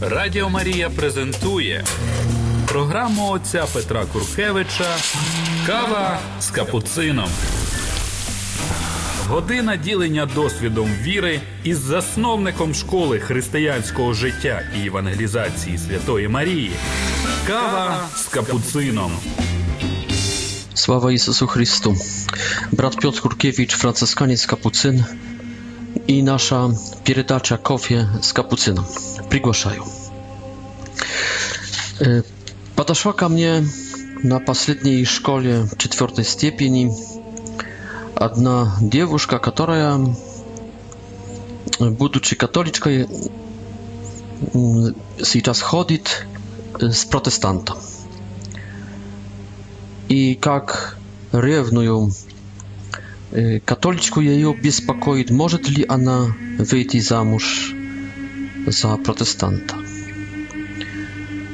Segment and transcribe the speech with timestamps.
[0.00, 1.84] Радіо Марія презентує
[2.68, 4.96] програму отця Петра Куркевича
[5.66, 7.28] Кава з капуцином.
[9.28, 16.72] Година ділення досвідом віри із засновником школи християнського життя і евангелізації Святої Марії.
[17.46, 19.12] Кава з капуцином.
[20.74, 21.96] Слава Ісусу Христу.
[22.72, 25.04] Брат Петр Куркевич, францисканець Капуцин.
[26.14, 26.68] i nasza
[27.04, 28.82] передача kofie z kapucyną.
[29.28, 29.82] Przygłaszają.
[32.00, 32.22] E,
[32.76, 33.62] Podeszła ka mnie
[34.24, 36.90] na последniej szkole czwartej stopni
[38.20, 39.98] jedna dziewuszka, która
[41.80, 42.90] będąc katoliczką
[45.40, 45.98] teraz mm, chodzi
[46.82, 47.76] e, z protestantem.
[50.08, 50.96] I jak
[51.32, 52.10] rewnują
[53.64, 56.26] Католичку ее беспокоит, может ли она
[56.58, 57.74] выйти замуж
[58.66, 59.74] за протестанта.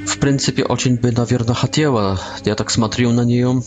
[0.07, 2.21] В принципе, очень бы, наверное, хотела.
[2.45, 3.63] Я так смотрю на нее,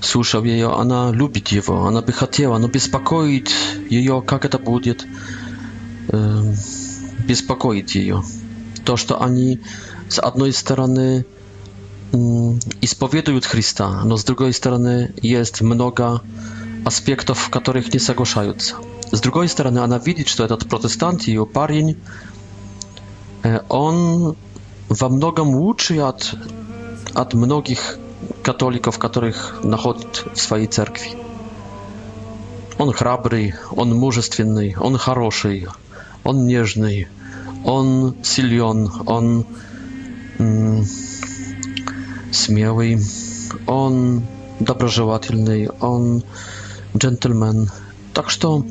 [0.00, 3.50] слушал ее, она любит его, она бы хотела, но беспокоит
[3.88, 5.06] ее, как это будет,
[7.28, 8.24] беспокоит ее.
[8.84, 9.60] То, что они
[10.08, 11.24] с одной стороны
[12.80, 16.22] исповедуют Христа, но с другой стороны есть много
[16.84, 18.76] аспектов, в которых не соглашаются.
[19.10, 21.96] С другой стороны, она видит, что этот протестант, ее парень,
[23.68, 24.36] он
[24.88, 26.34] во многом лучше от,
[27.14, 27.98] от многих
[28.42, 31.10] католиков, которых находит в своей церкви.
[32.78, 35.66] Он храбрый, он мужественный, он хороший,
[36.24, 37.08] он нежный,
[37.64, 39.44] он силен, он
[42.32, 42.98] смелый,
[43.66, 44.22] он
[44.60, 46.22] доброжелательный, он
[46.96, 47.70] джентльмен.
[48.14, 48.64] Так что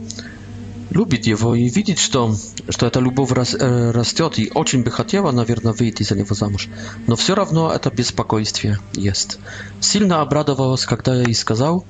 [0.90, 2.34] любит его и видит, что,
[2.70, 6.68] что эта любовь раз, э, растет и очень бы хотела, наверное, выйти за него замуж.
[7.08, 9.40] Но все равно это беспокойствие есть.
[9.80, 11.86] Сильно обрадовалась, когда я ей сказал,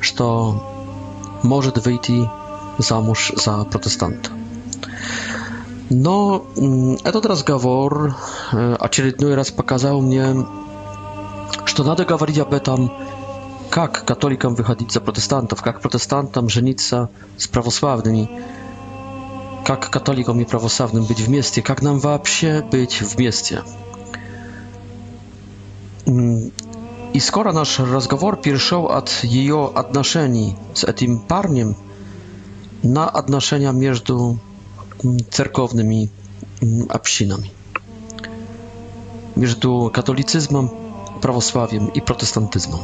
[0.00, 0.74] что
[1.42, 2.28] может выйти
[2.78, 4.30] замуж за протестанта.
[5.90, 6.46] Но
[7.04, 8.14] этот разговор
[8.52, 10.44] очередной раз показал мне,
[11.64, 12.90] что надо говорить об этом
[13.86, 18.28] как католикам выходить за протестантов, как протестантам жениться с православными,
[19.64, 23.62] как католикам и православным быть вместе, как нам вообще быть вместе.
[26.06, 31.76] И скоро наш разговор перешел от ее отношений с этим парнем
[32.82, 34.40] на отношения между
[35.30, 36.10] церковными
[36.88, 37.52] общинами,
[39.36, 40.68] между католицизмом,
[41.22, 42.80] православием и протестантизмом.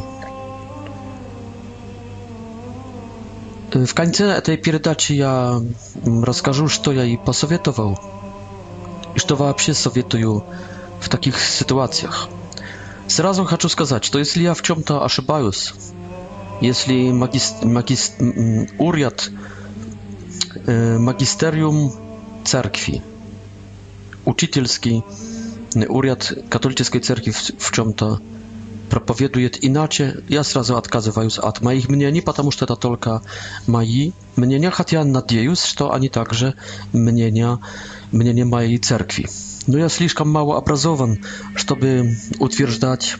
[3.74, 5.60] W końcu tej передачи ja
[6.06, 6.24] mm,
[6.70, 7.96] że to ja jej posowietował.
[9.16, 10.40] I to w ogóle sowietuję
[11.00, 12.28] w takich sytuacjach.
[13.08, 15.72] Zrazu chcę сказать, to jeśli ja w czymś to ошибаюсь,
[16.62, 17.62] jeśli magist
[20.68, 21.90] y, magisterium
[22.44, 23.00] cerkwi
[24.24, 25.02] учительский
[25.88, 27.92] уряд y, katolickiej церкви в, в чем
[28.90, 33.22] проповедует иначе, я сразу отказываюсь от моих мнений, потому что это только
[33.66, 36.54] мои мнения, хотя надеюсь, что они также
[36.92, 37.58] мнения,
[38.12, 39.26] мнения моей церкви.
[39.66, 41.18] Но я слишком мало образован,
[41.56, 43.16] чтобы утверждать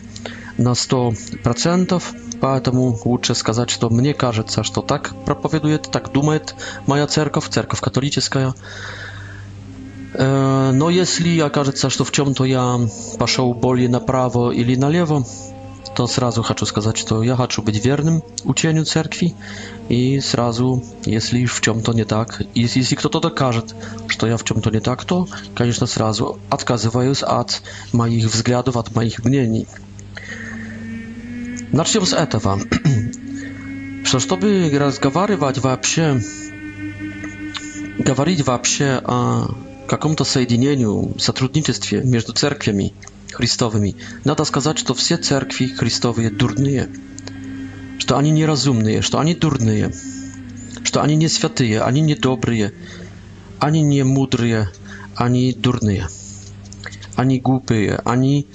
[0.59, 2.03] на 100%,
[2.41, 6.55] поэтому лучше сказать, что мне кажется, что так проповедует, так думает
[6.87, 8.55] моя церковь, церковь католическая.
[10.17, 12.79] Но если окажется, что в чем-то я
[13.19, 15.25] пошел более направо или налево,
[15.95, 19.35] to srazu хочу сказать, что я хочу быть верным учению церкви,
[19.89, 23.75] и сразу, если в чем-то не так, если, если кто-то докажет,
[24.09, 27.63] что я в чем-то не так, то, конечно, сразу отказываюсь от
[27.93, 29.67] моих взглядов, от моих мнений.
[31.73, 32.59] Начнем с этого.
[34.05, 36.21] что чтобы разговаривать вообще,
[37.99, 39.55] говорить вообще о
[39.89, 42.93] каком-то соединении, сотрудничестве между церквями,
[43.35, 43.97] Христовыми.
[44.25, 46.89] Надо сказать, что все церкви Христовые дурные,
[47.99, 49.93] что они неразумные, что они дурные,
[50.85, 52.73] что они не святые, они не добрые,
[53.59, 54.69] они не мудрые,
[55.17, 56.09] они дурные,
[57.17, 58.47] они глупые, они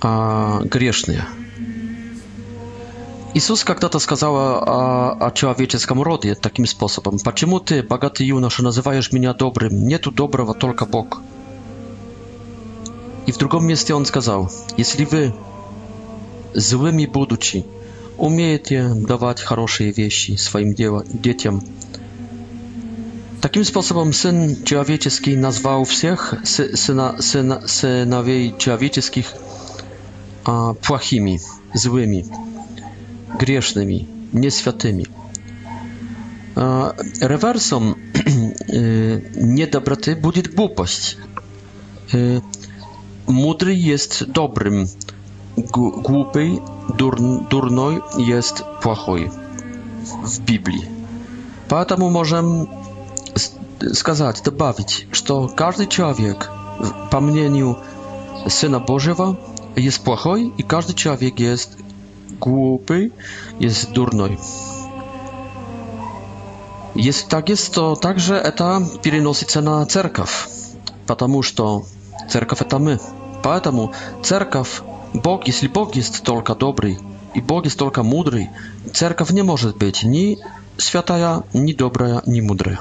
[0.00, 1.26] а, грешные.
[3.34, 7.18] Иисус когда-то сказал о, о человеческом роде таким способом.
[7.18, 9.86] «Почему ты, богатый юноша, называешь меня добрым?
[9.86, 11.22] Нету доброго, только Бог»
[13.34, 14.48] w drugą месте он сказал,
[14.78, 15.32] если вы
[16.54, 17.64] злыми будучи,
[18.16, 21.62] умеете давать хорошие вещи своим детям,
[23.40, 29.26] Таким способом Сын Человеческий назвал всех сына, сына, сыновей человеческих
[30.46, 31.38] а, плохими,
[31.74, 32.24] злыми,
[33.38, 35.04] грешными, несвятыми.
[36.56, 41.18] А, реверсом э, недоброты будет глупость.
[42.14, 42.40] Э,
[43.28, 44.86] Mudry jest dobrym,
[46.02, 46.50] głupy,
[47.50, 49.30] durny jest płachoj
[50.24, 50.82] w Biblii.
[51.68, 52.66] Dlatego możemy
[53.94, 56.50] сказать, добавить, że każdy człowiek
[56.80, 57.74] w pomnieniu
[58.48, 59.36] Syna Bożego
[59.76, 61.76] jest płachoj i każdy człowiek jest
[62.40, 63.10] głupy,
[63.60, 64.36] jest durny.
[66.96, 70.48] Jest tak jest to także eta перенosi na cerkaw,
[71.06, 71.52] ponieważ
[72.28, 72.98] Церковь это мы.
[73.42, 73.92] Поэтому
[74.22, 74.80] церковь,
[75.12, 76.98] Бог, если Бог есть только добрый,
[77.34, 78.50] и Бог есть только мудрый,
[78.92, 80.38] церковь не может быть ни
[80.78, 82.80] святая, ни добрая, ни мудрая.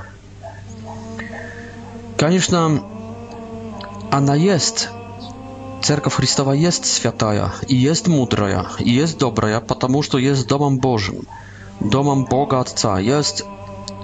[2.17, 2.83] Конечно,
[4.11, 4.89] она есть,
[5.81, 11.27] Церковь Христова есть святая, и есть мудрая, и есть добрая, потому что есть Домом Божьим,
[11.81, 13.43] Домом Бога Отца, есть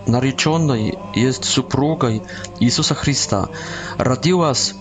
[0.07, 2.21] нареченной, есть супругой
[2.59, 3.47] Иисуса Христа,
[3.97, 4.75] родилась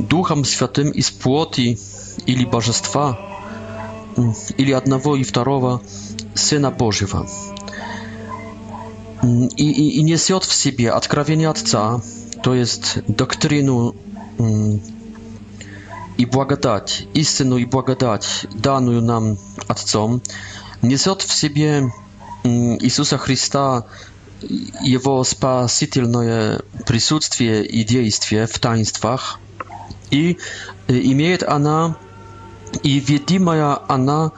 [0.00, 1.76] Duchem Świętym i z płoti,
[2.26, 3.16] ili Bożestwa,
[4.58, 5.78] ili jednego i wtarowa,
[6.34, 7.26] Syna pożywa.
[9.56, 11.52] I, i, i niesie w sobie odkrawienie
[12.42, 13.90] to jest doktrynę
[14.40, 14.80] mm,
[16.18, 16.26] i
[17.14, 19.36] i synu i błagadać daną nam
[20.02, 21.88] nie niesie w sobie
[22.44, 23.82] mm, Jezusa Chrysta,
[24.84, 29.38] Jego spasitelne присутствие i dziejstwie w taństwach,
[30.12, 30.38] И
[30.88, 31.96] э, имеет она,
[32.82, 34.32] и ведимая она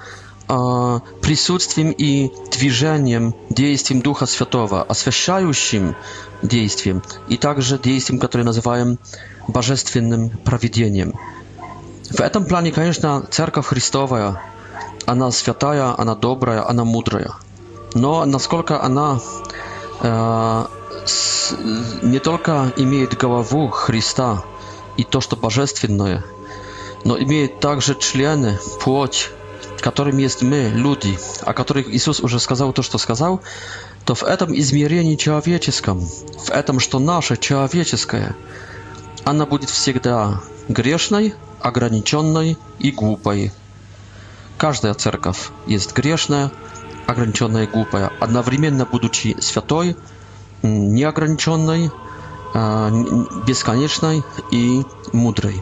[0.48, 5.96] а, присутствием и движением, действием Духа Святого, освящающим
[6.42, 8.98] действием, и также действием, которое называем
[9.48, 11.14] божественным проведением.
[12.10, 14.40] В этом плане, конечно, Церковь Христовая,
[15.06, 17.32] она святая, она добрая, она мудрая.
[17.94, 19.20] Но насколько она
[20.02, 20.64] э,
[21.04, 21.54] с,
[22.02, 24.44] не только имеет голову Христа,
[24.96, 26.24] и то, что божественное,
[27.04, 29.30] но имеет также члены, плоть,
[29.80, 33.42] которым есть мы, люди, о которых Иисус уже сказал то, что сказал,
[34.06, 38.34] то в этом измерении человеческом, в этом, что наше человеческое,
[39.24, 43.52] она будет всегда грешной, ограниченной и глупой.
[44.58, 46.50] Каждая церковь есть грешная,
[47.06, 49.96] ограниченная и глупая, одновременно будучи святой,
[50.62, 51.90] неограниченной,
[53.46, 55.60] beskoniecznej i mądrej.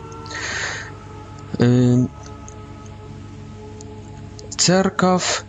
[4.56, 5.44] Cerkaw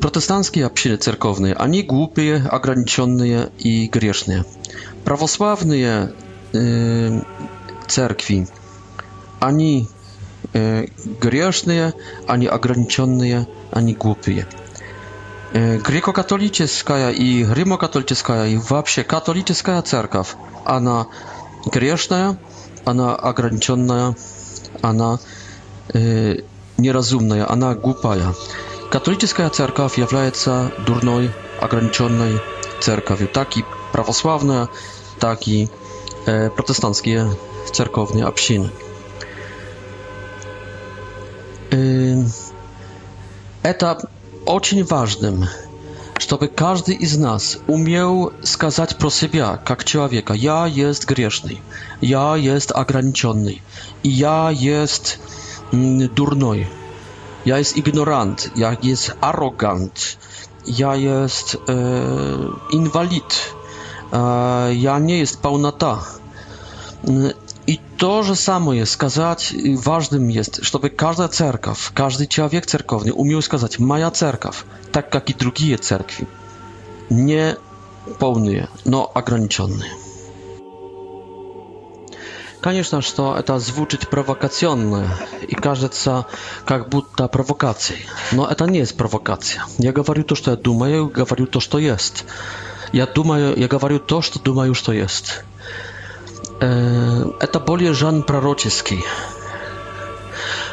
[0.00, 4.44] protestanckie общины церковные, они глупые, ограниченные и грешные.
[5.04, 6.12] Православные
[6.54, 7.20] э,
[7.86, 8.46] церкви,
[9.40, 9.86] они
[10.54, 10.86] э,
[11.20, 11.92] грешные,
[12.26, 14.46] они ограниченные, они глупые
[15.54, 20.34] греко-католическая и римо-католическая и вообще католическая церковь,
[20.64, 21.06] она
[21.72, 22.36] грешная,
[22.84, 24.14] она ограниченная,
[24.82, 25.18] она
[25.94, 26.38] э,
[26.76, 28.34] неразумная, она глупая.
[28.90, 31.30] Католическая церковь является дурной,
[31.60, 32.40] ограниченной
[32.80, 34.68] церковью, так и православная,
[35.18, 35.68] так и
[36.26, 37.30] э, протестантские
[37.72, 38.70] церковные общины.
[41.70, 42.22] Э,
[43.62, 44.08] это
[44.48, 45.44] очень важным,
[46.18, 51.60] чтобы каждый из нас умел сказать про себя, как человека, я есть грешный,
[52.00, 53.60] я есть ограниченный,
[54.02, 55.18] и я есть
[55.70, 56.66] дурной,
[57.44, 60.18] я есть игнорант, я есть аррогант,
[60.64, 63.52] я есть э, инвалид,
[64.10, 66.00] э, я не есть полнота.
[67.68, 69.52] И то же самое сказать
[69.84, 75.34] важным есть, чтобы каждая церковь, каждый человек церковный умел сказать «моя церковь», так как и
[75.34, 76.26] другие церкви,
[77.10, 77.58] не
[78.18, 79.92] полные, но ограниченные.
[82.62, 86.24] Конечно, что это звучит провокационно и кажется
[86.64, 89.62] как будто провокацией, но это не есть провокация.
[89.76, 92.24] Я говорю то, что я думаю, говорю то, что есть.
[92.92, 95.42] Я думаю, я говорю то, что думаю, что есть.
[96.60, 99.04] Это более жанр пророческий.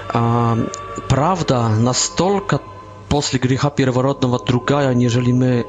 [0.09, 2.59] Правда настолько
[3.07, 5.67] после греха первородного другая, нежели мы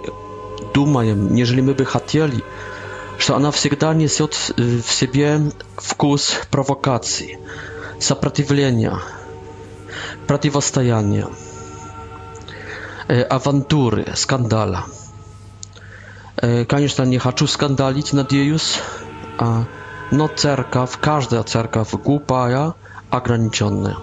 [0.72, 2.42] думаем, нежели мы бы хотели,
[3.18, 7.38] что она всегда несет в себе вкус провокации,
[8.00, 8.98] сопротивления,
[10.26, 11.26] противостояния,
[13.28, 14.84] авантюры, скандала.
[16.68, 18.78] Конечно, не хочу скандалить, надеюсь,
[20.12, 22.72] no cerkaw, każda cerkaw głupая,
[23.10, 23.96] ограниченная.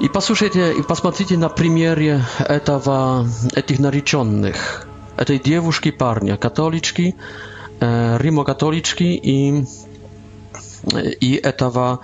[0.00, 7.16] И послушайте, и посмотрите на примере этого, этих нареченных, этой девушки, парня, католички,
[7.80, 9.64] э, римокатолички и,
[11.22, 12.00] и этого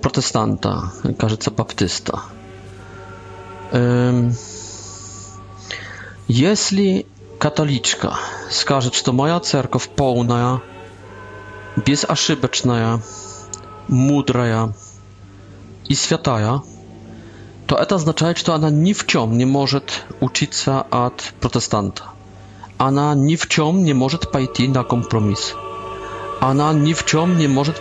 [0.00, 2.20] протестанта, кажется, баптиста.
[3.72, 4.30] Э,
[6.28, 7.06] если
[7.38, 8.16] католичка
[8.50, 10.62] скажет, что моя церковь полная,
[11.76, 13.00] безошибочная,
[13.88, 14.72] мудрая
[15.88, 16.62] и святая,
[17.66, 22.04] то это означает, что она ни в чем не может учиться от протестанта.
[22.78, 25.54] Она ни в чем не может пойти на компромисс.
[26.40, 27.80] Она ни в чем не может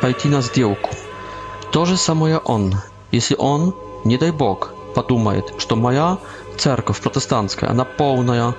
[0.00, 0.90] пойти на сделку.
[1.72, 2.74] То же самое он.
[3.12, 6.18] Если он, не дай бог, подумает, что моя
[6.58, 8.54] церковь протестантская, она полная,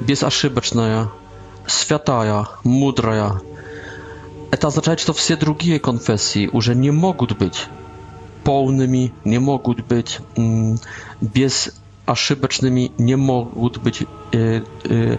[0.00, 1.10] безошибочная,
[1.68, 3.40] святая, мудрая,
[4.54, 7.66] это означает, что все другие конфессии уже не могут быть
[8.44, 10.20] полными, не могут быть
[11.20, 11.74] без
[12.06, 15.16] ошибочными, не могут быть э, э,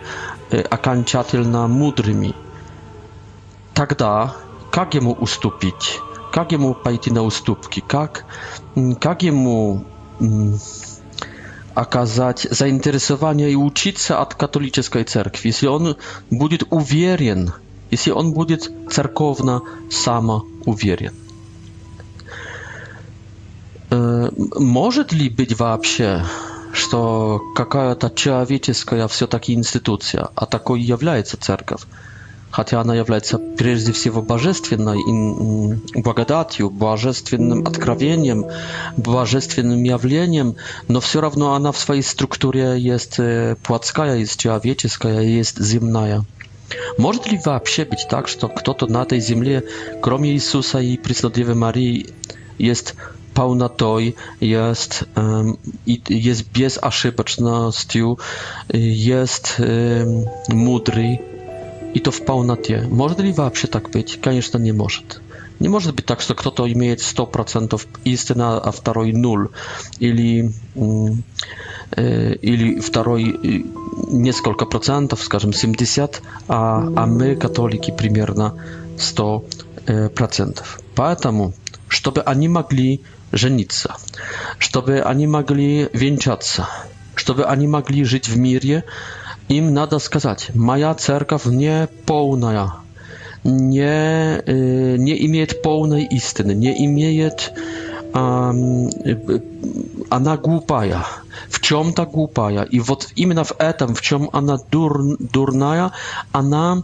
[0.69, 2.33] окончательно мудрыми.
[3.73, 4.35] Тогда
[4.71, 5.99] как ему уступить?
[6.31, 7.83] Как ему пойти на уступки?
[7.85, 8.25] Как,
[9.01, 9.83] как ему
[11.73, 15.97] оказать заинтересование и учиться от католической церкви, если он
[16.31, 17.51] будет уверен,
[17.91, 19.61] если он будет церковно
[19.91, 21.13] самоуверен.
[23.91, 26.25] Э, может ли быть вообще,
[26.73, 31.81] что какая-то человеческая все-таки институция, а такой является церковь,
[32.51, 34.99] хотя она является прежде всего божественной
[36.01, 38.45] благодатью, божественным откровением,
[38.97, 40.55] божественным явлением,
[40.87, 46.25] но все равно она в своей структуре есть э, плотская, есть человеческая, есть земная.
[46.97, 49.63] Может ли вообще быть так, что кто-то на этой земле,
[50.01, 52.05] кроме Иисуса и преследливой Марии,
[52.59, 52.95] jest
[53.33, 55.05] pełnoтой, jest,
[56.09, 58.15] jest bezaszybecznością,
[58.83, 59.61] jest
[60.53, 61.17] mądry
[61.93, 62.87] i to w pełnotie.
[62.91, 64.17] Może li вообще tak być?
[64.17, 65.01] Конечно, nie może.
[65.61, 69.45] Nie może być tak, że kto-to имеет 100% истина, a второй 0.
[69.99, 70.51] Или,
[72.43, 73.23] или второй
[73.95, 78.53] несколько процентов, скажем, 70, а, а мы, католики, примерно
[78.99, 79.45] 100
[80.15, 80.79] процентов.
[80.95, 81.53] Поэтому,
[81.87, 83.95] чтобы они могли жениться,
[84.57, 86.67] чтобы они могли венчаться,
[87.15, 88.83] чтобы они могли жить в мире,
[89.47, 92.73] им надо сказать, моя церковь не полная,
[93.45, 94.41] nie,
[94.97, 97.31] nie imieje pełnej istyny, nie imieje,
[98.13, 98.89] um,
[100.09, 101.05] ona głupaja
[101.55, 102.63] в чем-то глупая.
[102.63, 105.91] И вот именно в этом, в чем она дур, дурная,
[106.33, 106.83] она,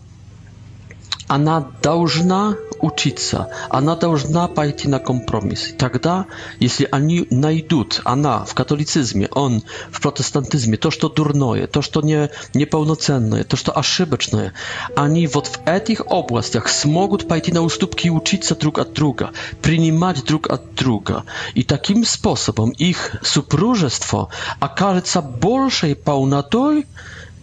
[1.28, 3.48] она должна учиться.
[3.70, 5.70] Она должна пойти на компромисс.
[5.70, 6.26] И тогда,
[6.60, 12.30] если они найдут, она в католицизме, он в протестантизме, то, что дурное, то, что не,
[12.54, 14.54] неполноценное, то, что ошибочное,
[14.96, 20.24] они вот в этих областях смогут пойти на уступки и учиться друг от друга, принимать
[20.26, 21.24] друг от друга.
[21.54, 26.86] И таким способом их супружество окажется большей полнотой,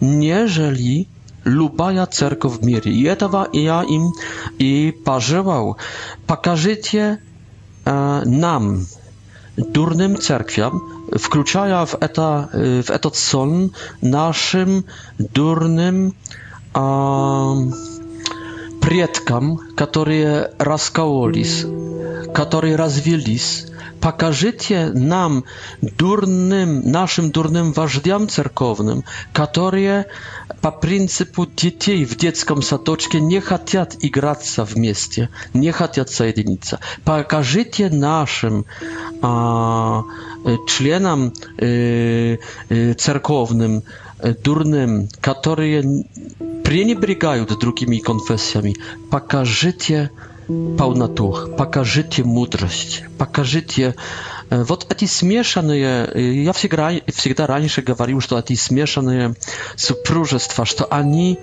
[0.01, 1.07] нежели
[1.45, 2.91] любая церковь в мире.
[2.91, 4.11] И этого я им
[4.57, 5.77] и пожелал.
[6.27, 7.19] Покажите
[7.85, 8.85] э, нам,
[9.57, 14.85] дурным церквям, включая в, это, в этот сон нашим
[15.17, 16.15] дурным
[16.73, 17.55] э,
[18.81, 21.65] предкам, которые раскололись,
[22.33, 23.65] которые развелись,
[23.99, 25.43] покажите нам
[25.81, 29.03] дурным, нашим дурным вождям церковным,
[29.33, 30.05] которые
[30.61, 36.79] По принципу детей в детском садочке не хотят играться вместе, не хотят соединиться.
[37.05, 38.65] Покажите нашим
[39.21, 40.03] а,
[40.67, 42.37] членам э,
[42.97, 43.83] церковным,
[44.43, 46.05] дурным, которые
[46.63, 48.75] пренебрегают другими конфессиями,
[49.09, 50.11] покажите
[50.77, 53.95] полноту, покажите мудрость, покажите...
[54.49, 56.41] Вот эти смешанные...
[56.43, 59.35] Я всегда, всегда раньше говорил, что эти смешанные
[59.75, 61.37] супружества, что они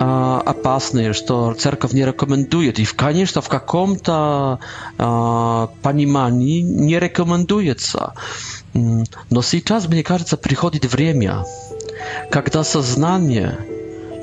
[0.00, 2.80] опасные, что церковь не рекомендует.
[2.80, 4.58] И, конечно, в каком-то
[4.98, 8.14] понимании не рекомендуется.
[8.74, 11.44] Но сейчас, мне кажется, приходит время,
[12.32, 13.58] когда сознание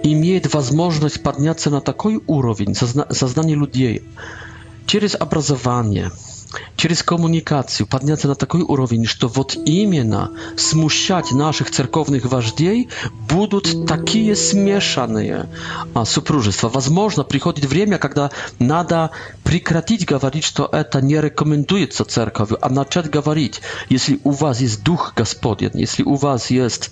[0.04, 4.00] i mieć możliwość padniacy na taki poziom zazna zaznanie ludzi
[4.86, 6.10] przez abrazowanie
[6.76, 12.90] через коммуникацию подняться на такой уровень, что вот именно смущать наших церковных вождей
[13.30, 15.48] будут такие смешанные
[15.94, 16.70] а, супружества.
[16.70, 19.12] Возможно, приходит время, когда надо
[19.44, 25.14] прекратить говорить, что это не рекомендуется церковью, а начать говорить, если у вас есть Дух
[25.16, 26.92] Господень, если у вас есть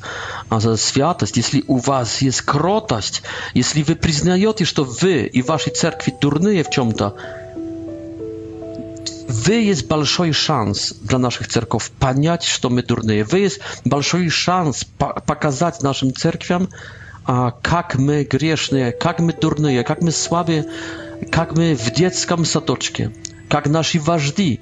[0.50, 3.22] а, святость, если у вас есть кротость,
[3.54, 7.16] если вы признаете, что вы и ваши церкви дурные в чем-то,
[9.27, 13.24] Вы есть большой шанс для наших церков понять, что мы дурные.
[13.24, 16.70] Вы есть большой шанс показать нашим церквям,
[17.25, 20.67] как мы грешные, как мы дурные, как мы слабые,
[21.32, 23.13] как мы в детском садочке,
[23.50, 24.60] как наши вожди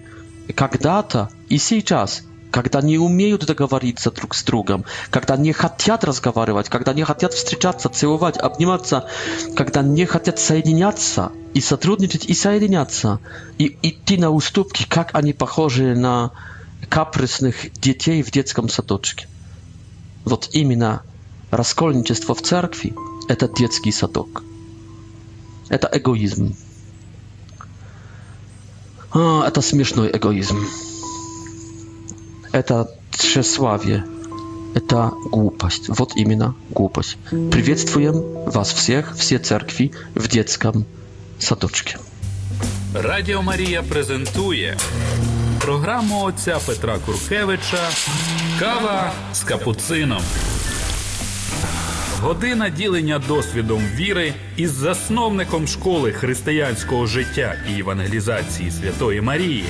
[0.55, 2.21] когда-то и сейчас–
[2.53, 7.89] когда не умеют договориться друг с другом, когда не хотят разговаривать, когда не хотят встречаться,
[7.89, 9.09] целовать, обниматься,
[9.55, 13.19] когда не хотят соединяться и сотрудничать и соединяться,
[13.57, 16.29] и идти на уступки, как они похожи на
[16.89, 19.27] капризных детей в детском садочке.
[20.23, 21.01] Вот именно
[21.49, 22.93] раскольничество в церкви–
[23.29, 24.43] это детский садок.
[25.69, 26.55] Это эгоизм.
[29.11, 30.63] А, это смешной эгоизм.
[32.53, 34.05] это тщеславие,
[34.75, 35.85] это глупость.
[35.89, 37.17] Вот именно глупость.
[37.51, 40.85] Приветствуем вас всех, все церкви в детском
[41.39, 41.97] садочке.
[43.03, 44.77] Радіо Марія презентує
[45.59, 47.89] програму отця Петра Куркевича
[48.59, 50.21] Кава з капуцином.
[52.21, 59.65] Година ділення досвідом віри із засновником школи християнського життя і евангелізації Святої Марії.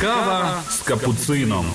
[0.00, 1.66] Кава з капуцином.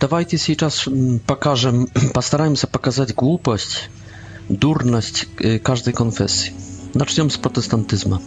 [0.00, 0.88] Давайте сейчас
[1.26, 3.90] покажем, постараемся показать глупость,
[4.48, 5.28] дурность
[5.62, 6.54] каждой конфессии.
[6.94, 8.22] Начнем с протестантизма.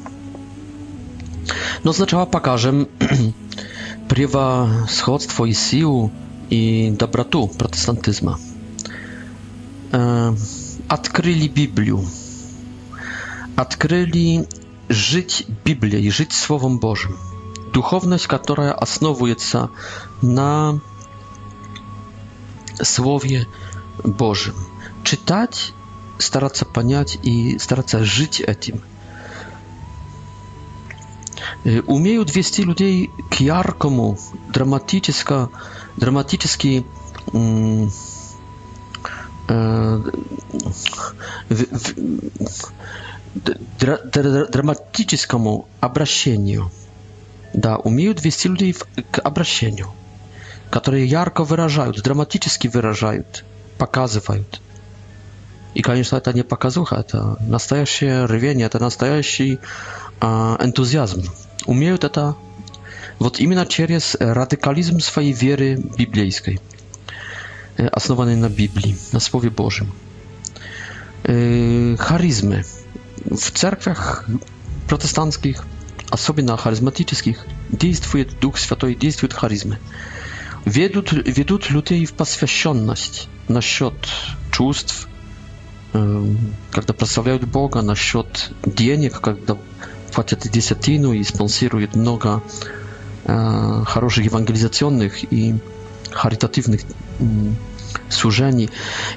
[1.83, 2.87] Но сначала покажем
[4.07, 6.11] превосходство и силу
[6.51, 8.39] и доброту протестантизма.
[10.87, 12.05] Открыли Библию.
[13.55, 14.47] Открыли
[14.89, 17.17] жить Библией, жить Словом Божьим.
[17.73, 19.71] Духовность, которая основывается
[20.21, 20.79] на
[22.83, 23.45] Słowie
[24.05, 24.53] Bożym.
[25.03, 25.73] Czytać,
[26.19, 28.79] starać się paniać i starać się żyć tym.
[31.85, 34.15] Umieją 200 ludzi k jarkomu,
[35.99, 36.83] dramatyczny
[37.33, 37.89] mm,
[44.15, 46.69] e, dramatycznemu obrazieniu.
[47.55, 48.73] Da, umieją 200 ludzi
[49.11, 49.85] k obrazieniu
[50.73, 53.45] которые ярко выражают, драматически выражают,
[53.77, 54.59] показывают.
[55.75, 59.59] И, конечно, это не показуха, это настоящее рвение, это настоящий
[60.19, 60.25] э,
[60.59, 61.25] энтузиазм.
[61.67, 62.35] Умеют это
[63.19, 66.59] вот именно через радикализм своей веры библейской,
[67.91, 69.91] основанной на Библии, на Слове Божьем.
[71.23, 72.65] Э, харизмы.
[73.29, 74.25] В церквях
[74.89, 75.65] протестантских,
[76.09, 79.77] особенно харизматических, действует Дух Святой, действует харизмы
[80.65, 83.93] ведут, ведут людей в посвященность насчет
[84.51, 85.07] чувств,
[85.91, 89.57] когда прославляют Бога, насчет денег, когда
[90.13, 92.41] платят десятину и спонсируют много
[93.25, 95.55] хороших евангелизационных и
[96.11, 96.81] харитативных
[98.09, 98.69] служений.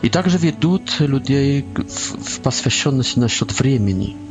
[0.02, 4.16] И также ведут людей в посвященности насчет времени–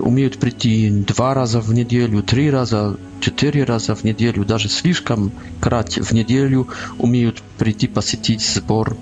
[0.00, 5.98] умеют прийти два раза в неделю, три раза, четыре раза в неделю, даже слишком крать
[5.98, 8.96] в неделю умеют прийти посетить сбор.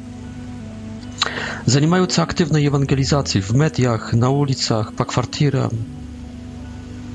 [1.67, 5.71] Занимаются активной евангелизацией в медиах, на улицах, по квартирам.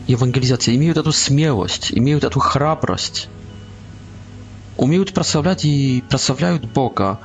[0.08, 0.76] Евангелизация.
[0.76, 3.30] Имеют эту смелость, имеют эту храбрость.
[4.76, 7.20] Умеют прославлять и прославляют Бога.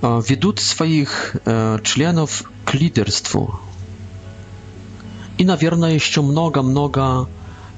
[0.00, 1.36] Ведут своих
[1.84, 3.60] членов к лидерству,
[5.40, 7.26] И, наверное, еще много-много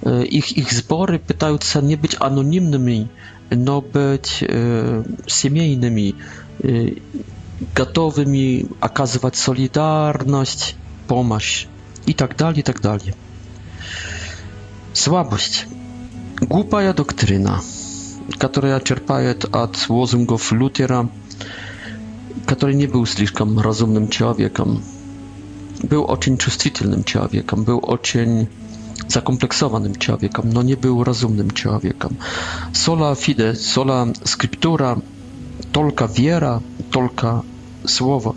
[0.05, 3.09] их, их сборы пытаются не быть анонимными,
[3.51, 6.17] но быть э, семейными,
[6.61, 6.95] э,
[7.73, 10.75] готовыми оказывать солидарность,
[11.07, 11.67] помощь
[12.05, 13.13] и так далее, и так далее.
[14.95, 15.67] Słabość.
[16.43, 17.61] Głupia doktryna,
[18.39, 21.07] która czerpает od лозунгов Lutera,
[22.47, 24.81] który nie był слишком rozumnym człowiekiem
[25.85, 28.47] był ocień czувствительnym człowiekiem, był ocień
[29.09, 32.17] zakompleksowanym człowiekiem, no nie był rozumnym człowiekiem.
[32.73, 34.97] Sola fide, sola scriptura,
[35.73, 37.43] tylko wiera, tylko
[37.87, 38.35] słowo.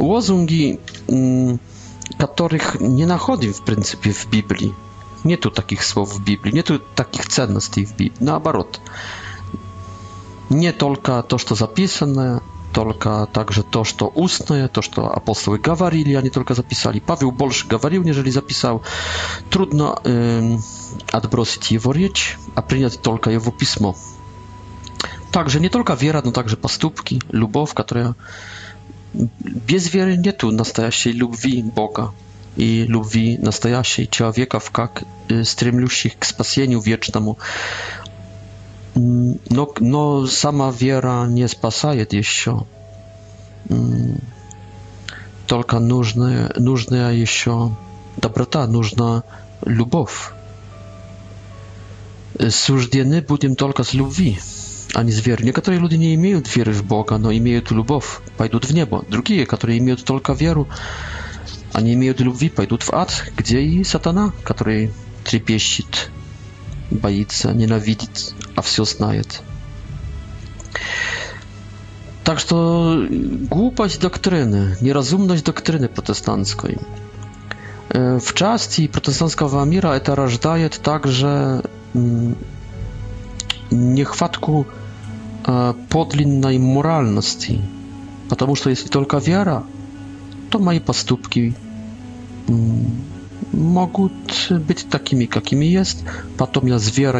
[0.00, 1.58] Łozungi, mm,
[2.34, 4.72] których nie nachodzi w pryncypie w Biblii.
[5.24, 8.12] Nie tu takich słów w Biblii, nie tu takich ценностей w Biblii.
[8.20, 8.80] Наоборот.
[10.50, 12.40] No, nie tylko to, co zapisane
[12.76, 16.98] только также то, что устное, то, что апостолы говорили, они только записали.
[16.98, 18.82] Павел больше говорил, нежели записал.
[19.48, 20.58] Трудно э,
[21.10, 23.96] отбросить его речь, а принять только его письмо.
[25.32, 28.14] Также не только вера, но также поступки, любовь, которая...
[29.14, 32.12] Без веры нету настоящей любви Бога
[32.56, 35.02] и любви настоящей человека, как
[35.44, 37.38] стремлющих к спасению вечному
[38.96, 42.64] но, но сама вера не спасает еще.
[45.46, 47.76] Только нужная, нужная еще
[48.16, 49.22] доброта, нужна
[49.64, 50.30] любовь.
[52.50, 54.38] Суждены будем только с любви,
[54.94, 55.44] а не с веры.
[55.44, 59.04] Некоторые люди не имеют веры в Бога, но имеют любовь, пойдут в небо.
[59.10, 60.68] Другие, которые имеют только веру,
[61.72, 64.92] они имеют любви, пойдут в ад, где и сатана, который
[65.24, 66.10] трепещет,
[66.90, 69.40] боится, ненавидит, а все знает.
[72.24, 76.78] Так что глупость доктрины, неразумность доктрины протестантской.
[77.90, 81.62] В части протестантского мира это рождает также
[83.70, 84.66] нехватку
[85.90, 87.60] подлинной моральности,
[88.28, 89.62] потому что если только вера,
[90.50, 91.54] то мои поступки
[93.54, 94.08] mogą
[94.60, 96.04] być takimi, jakimi jest,
[96.36, 97.18] potem ja z wiarą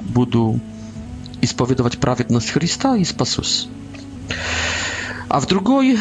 [0.00, 0.58] będę
[1.42, 3.68] i spowiedować prawidłność Chrysta i spasus.
[5.28, 5.96] A w, drugiej,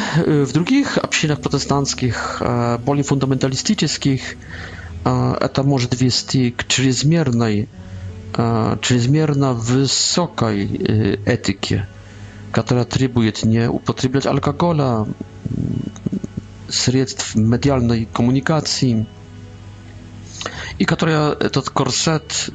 [0.46, 4.38] w drugich obszarach protestanckich, e, bardziej fundamentalistycznych,
[5.42, 7.68] e, to może wiesti k czyli e,
[8.82, 10.70] czyzmierna wysokiej
[11.26, 11.76] etyki,
[12.52, 15.06] która trybuje nie upotrzebiać alkohola,
[16.70, 19.06] środków medialnej komunikacji,
[20.82, 22.50] и которая этот корсет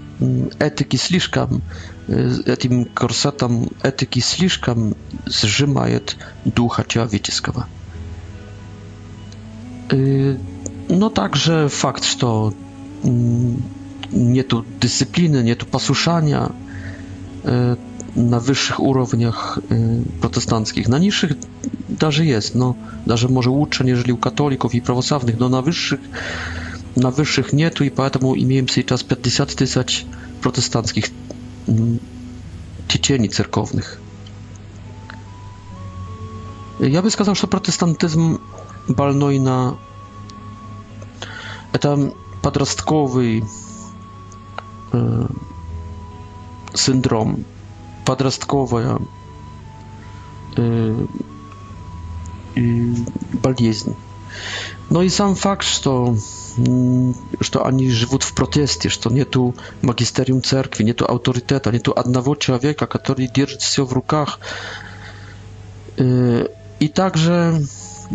[0.58, 1.62] этики слишком,
[2.08, 7.68] этим корсетом этики слишком сжимает духа человеческого.
[10.88, 12.52] Но также факт, что
[13.04, 16.50] нету дисциплины, нету послушания
[17.44, 19.60] на высших уровнях
[20.20, 20.88] протестантских.
[20.88, 21.36] На низших
[21.86, 26.00] даже есть, но даже может лучше, нежели у католиков и православных, но на высших
[26.96, 30.06] на высших нету, и поэтому имеем сейчас 50 тысяч
[30.42, 31.06] протестантских
[32.88, 33.98] течений церковных.
[36.78, 38.40] Я бы сказал, что протестантизм
[38.88, 39.76] больной на...
[41.72, 43.44] Это подростковый
[44.92, 45.26] э,
[46.72, 47.44] синдром,
[48.06, 48.98] подростковая
[50.56, 51.06] э,
[53.32, 53.94] болезнь.
[54.90, 55.90] No i sam fakt, że
[57.40, 61.73] że to ani żywot w protestie, że to nie tu magisterium cerkwi, nie tu autorytet,
[61.73, 64.38] nie tu jednego człowieka, który trzyma się w rękach.
[66.01, 66.49] Y,
[66.81, 67.61] I także,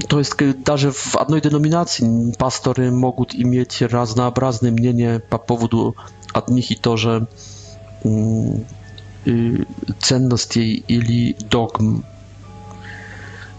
[0.08, 2.06] to jest, даже w jednej denominacji
[2.38, 5.94] pastory mogą mieć różnorodne mnienie po powodu
[6.36, 7.26] jednych i to, że
[8.06, 8.10] y,
[9.28, 9.66] y,
[10.00, 12.02] cenności ili dogm.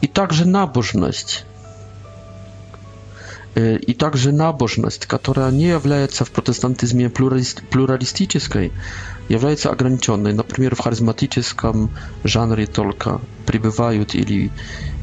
[0.02, 1.42] I także nabożność
[3.54, 8.72] и также набожность, которая не является в протестантизме плюралист, плюралистической,
[9.28, 10.32] является ограниченной.
[10.32, 11.90] Например, в харизматическом
[12.24, 14.50] жанре только пребывают или,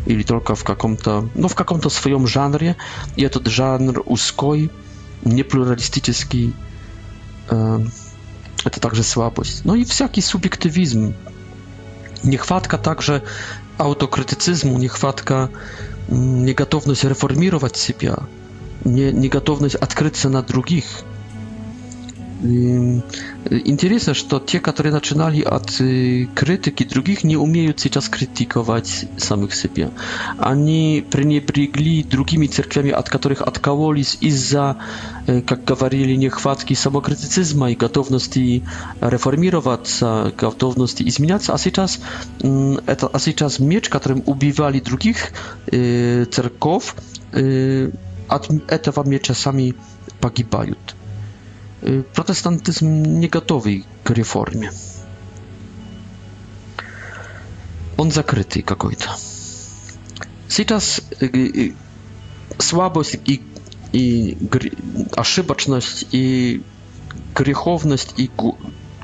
[0.07, 2.75] или только в каком-то, ну, в каком-то своем жанре,
[3.15, 4.71] и этот жанр узкой,
[5.23, 6.53] неплюралистический,
[7.49, 7.79] э,
[8.65, 9.63] это также слабость.
[9.63, 11.13] Ну и всякий субъективизм,
[12.23, 13.21] нехватка также
[13.77, 15.47] autokrytycyzmu, niechwatka,
[16.11, 18.13] niegotowość reformować siebie,
[18.85, 20.85] не, неготовность открыться на других.
[23.49, 25.71] Интересно, что те, которые начинали от
[26.35, 29.91] критики других, не умеют сейчас критиковать самих себя.
[30.37, 34.77] Они пренебрегли другими церквями, от которых откололись из-за,
[35.25, 38.63] как говорили, нехватки самокритицизма и готовности
[39.01, 41.53] реформироваться, готовности изменяться.
[41.53, 41.99] А сейчас,
[42.39, 45.33] это, а сейчас меч, которым убивали других
[45.73, 46.95] церков,
[48.29, 49.73] a это во мне czasami
[50.21, 50.95] погибают.
[52.13, 54.71] Protestantyzm nie gotowy k reformie.
[57.97, 59.09] Он закрытый какой-то.
[60.47, 61.01] Сейчас
[62.57, 63.41] слабость и,
[63.93, 64.37] и
[65.15, 66.61] ошибочность и
[67.35, 68.29] греховность и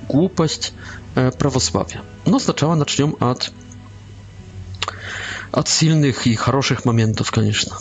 [0.10, 0.74] głupоść
[1.38, 2.02] prawosławia.
[2.28, 3.52] No сначала начнем от,
[5.52, 7.78] от сильных и хороших моментов, конечно.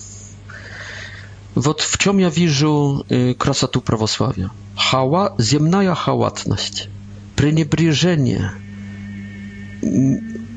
[1.54, 3.06] Вот в чем я вижу
[3.38, 4.50] красоту православия?
[4.76, 6.88] Хава, земная халатность,
[7.36, 8.50] пренебрежение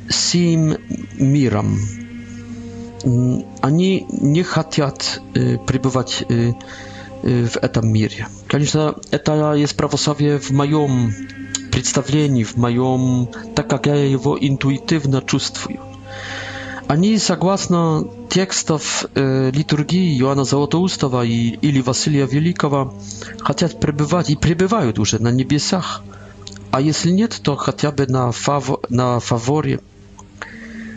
[0.09, 0.75] всем
[1.19, 1.77] миром.
[3.61, 8.27] Они не хотят пребывать в этом мире.
[8.47, 11.13] Конечно, это есть православие в моем
[11.71, 15.77] представлении, в моем, так как я его интуитивно чувствую.
[16.87, 22.93] Они, согласно текстов э, литургии Иоанна Золотоустого и, или Василия Великого,
[23.39, 26.01] хотят пребывать и пребывают уже на небесах,
[26.71, 29.81] а если нет, то хотя бы на, фав, на фаворе.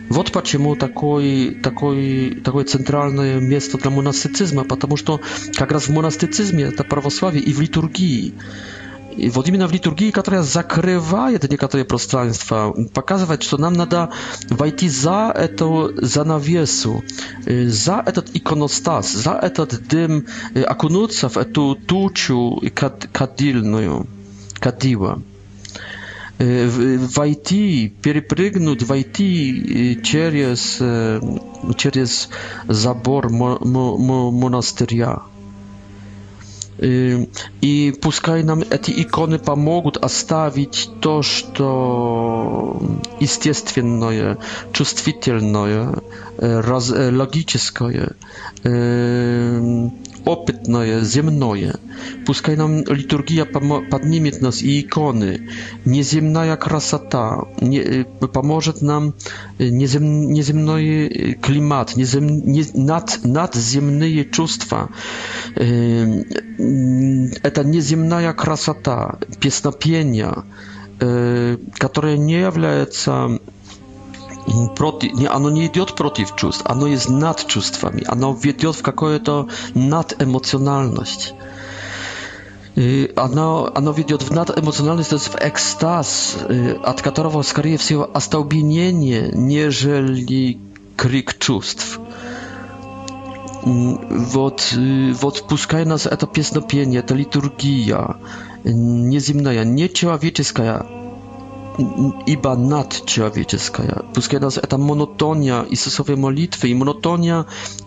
[0.09, 5.19] Вот почему такой, такой, такое центральное место для монастицизма, потому что
[5.57, 8.33] как раз в монастицизме это православие и в литургии.
[9.29, 14.09] Wodimy w liturgii, która zakrywa некоторые пространства, показывает, что нам надо
[14.49, 17.03] войти за эту занавесу,
[17.45, 20.25] за этот иконостас, за этот дым,
[20.69, 22.61] окунуться в эту тучу
[23.13, 24.05] кадильную,
[24.59, 25.21] кадила.
[26.39, 30.81] Войти, перепрыгнуть, войти через,
[31.77, 32.29] через
[32.67, 35.21] забор монастыря.
[36.81, 42.81] И пускай нам эти иконы помогут оставить то, что
[43.19, 44.39] естественное,
[44.73, 45.95] чувствительное,
[47.11, 48.15] логическое,
[50.25, 51.75] опытное, земное.
[52.25, 55.49] Пускай нам литургия поднимет нас и иконы.
[55.85, 59.13] Неземная красота не, поможет нам
[59.59, 64.89] незем, неземной климат, незем, не, над, надземные чувства.
[65.55, 66.23] Это
[67.65, 70.33] неземная красота, песнопение,
[71.79, 73.39] которое не является
[74.75, 79.47] против, не, оно не идет против чувств, оно есть над чувствами, оно ведет в какое-то
[79.73, 81.33] надэмоциональность.
[82.75, 86.37] И оно, оно ведет в надэмоциональность, то есть в экстаз,
[86.83, 90.57] от которого, скорее всего, остолбенение, нежели
[90.95, 91.99] крик чувств.
[93.63, 98.15] Вот, вот пускай нас это песнопение, это литургия,
[98.63, 100.85] неземная, нечеловеческая
[102.25, 103.95] iba nadčlovječeskaja.
[104.13, 107.43] Puskaj nas je ta monotonija Isusove molitve i monotonija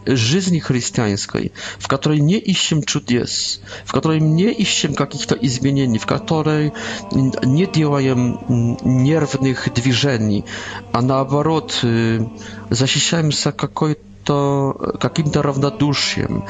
[0.09, 6.73] жизни христианской, в которой не ищем чудес, в которой не ищем каких-то изменений, в которой
[7.47, 8.39] не делаем
[8.85, 10.45] нервных движений,
[10.93, 11.85] а наоборот
[12.71, 16.45] защищаемся какой-то то каким-то равнодушием,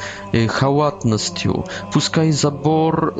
[0.47, 1.65] халатностью.
[1.93, 3.13] Пускай забор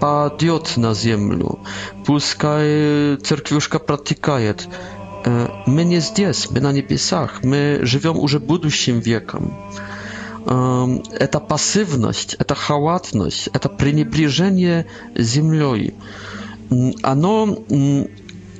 [0.00, 1.58] падет на землю,
[2.04, 4.68] пускай церквюшка протекает.
[5.66, 9.52] Мы не здесь, мы на небесах, мы живем уже будущим веком.
[10.44, 15.94] Это пассивность, это халатность, это пренебрежение землей.
[17.02, 17.58] Оно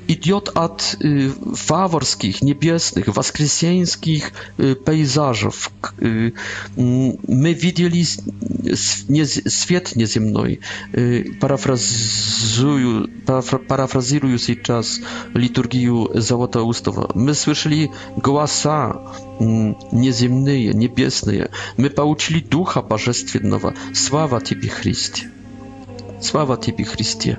[0.07, 5.71] Idiot od y, faworskich, niebieskich, waskrysieńskich y, pejzażów.
[6.01, 6.31] Y,
[7.27, 8.05] my widzieli
[9.59, 10.57] świat nieziemny.
[11.39, 13.01] Parafrazuję
[13.67, 13.99] parafra,
[14.63, 14.99] czas
[15.35, 17.07] liturgii Złota Ustawa.
[17.15, 17.89] My słyszeli
[18.23, 18.69] głosy
[19.93, 21.47] nieziemne, niebieskie.
[21.77, 23.73] My pouczyli ducha bożestwiennego.
[23.93, 25.21] Sława Tobie, Chryste.
[26.19, 27.37] Sława Tobie, Chryste.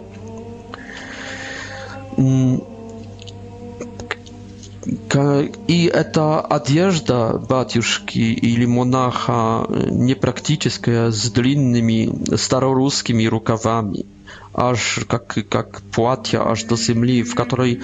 [5.66, 14.06] И эта одежда батюшки или монаха не практическая, с длинными старорусскими рукавами,
[14.54, 17.82] аж как, как платье, аж до земли, в которой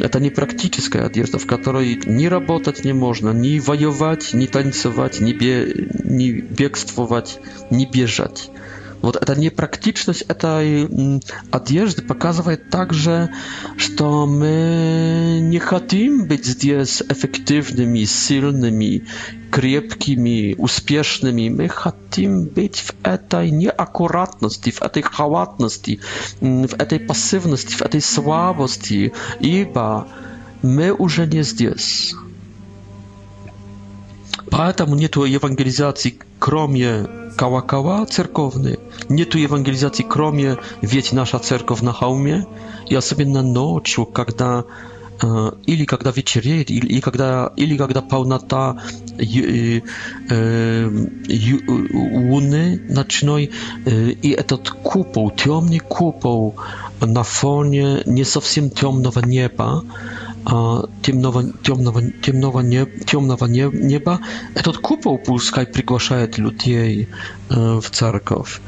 [0.00, 5.32] это не практическая одежда, в которой ни работать не можно, ни воевать, ни танцевать, ни,
[5.32, 8.50] бе, ни бегствовать, ни бежать.
[9.04, 10.88] Вот эта непрактичность этой
[11.50, 13.28] одежды показывает также,
[13.76, 19.04] что мы не хотим быть здесь эффективными, сильными,
[19.50, 21.50] крепкими, успешными.
[21.50, 26.00] Мы хотим быть в этой неаккуратности, в этой халатности,
[26.40, 30.08] в этой пассивности, в этой слабости, ибо
[30.62, 32.14] мы уже не здесь.
[34.50, 38.76] Поэтому нет евангелизации, кроме kałakała cerkowny.
[39.10, 42.44] Nie tu ewangelizacji kromie, wiecie nasza cerkow na hałmie.
[42.90, 43.82] Ja sobie na noc,
[44.14, 44.44] kiedy
[45.66, 47.24] ili kiedy wieczerje, ili kiedy
[47.56, 48.74] ili kiedy pełna ta
[49.20, 50.90] e, e,
[52.30, 53.48] łuny nocnej
[53.86, 53.90] e,
[54.22, 56.54] i etot kupoł, ciemny kupoł
[57.08, 59.80] na fonie nie совсем ciemnego nieba
[61.02, 64.20] темного, темного, темного, не, темного неба,
[64.54, 67.08] этот купол пускай приглашает людей
[67.48, 68.60] в церковь.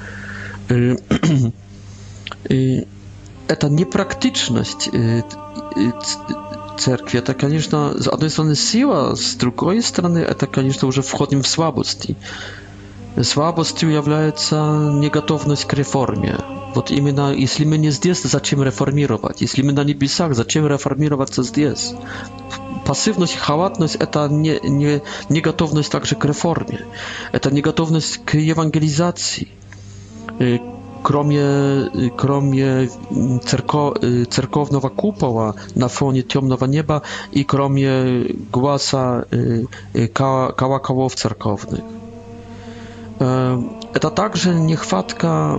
[0.68, 1.54] Эта
[3.68, 4.88] непрактичность
[6.78, 11.48] церкви, это, конечно, с одной стороны сила, с другой стороны, это, конечно, уже входим в
[11.48, 12.16] слабости.
[13.22, 16.38] Слабостью является неготовность к реформе.
[16.74, 19.40] Вот именно, если мы не здесь, зачем реформировать?
[19.40, 21.92] Если мы на небесах, зачем реформироваться здесь?
[22.84, 25.00] Пассивность, халатность– это не, не,
[25.30, 26.84] не готовность также к реформе.
[27.32, 29.48] Это не готовность к евангелизации.
[31.02, 32.90] Кроме, кроме
[33.46, 33.94] церко,
[34.30, 37.02] церковного купола на фоне темного неба
[37.32, 39.24] и кроме глаза
[40.12, 41.80] колоколов церковных.
[43.18, 45.58] Это также нехватка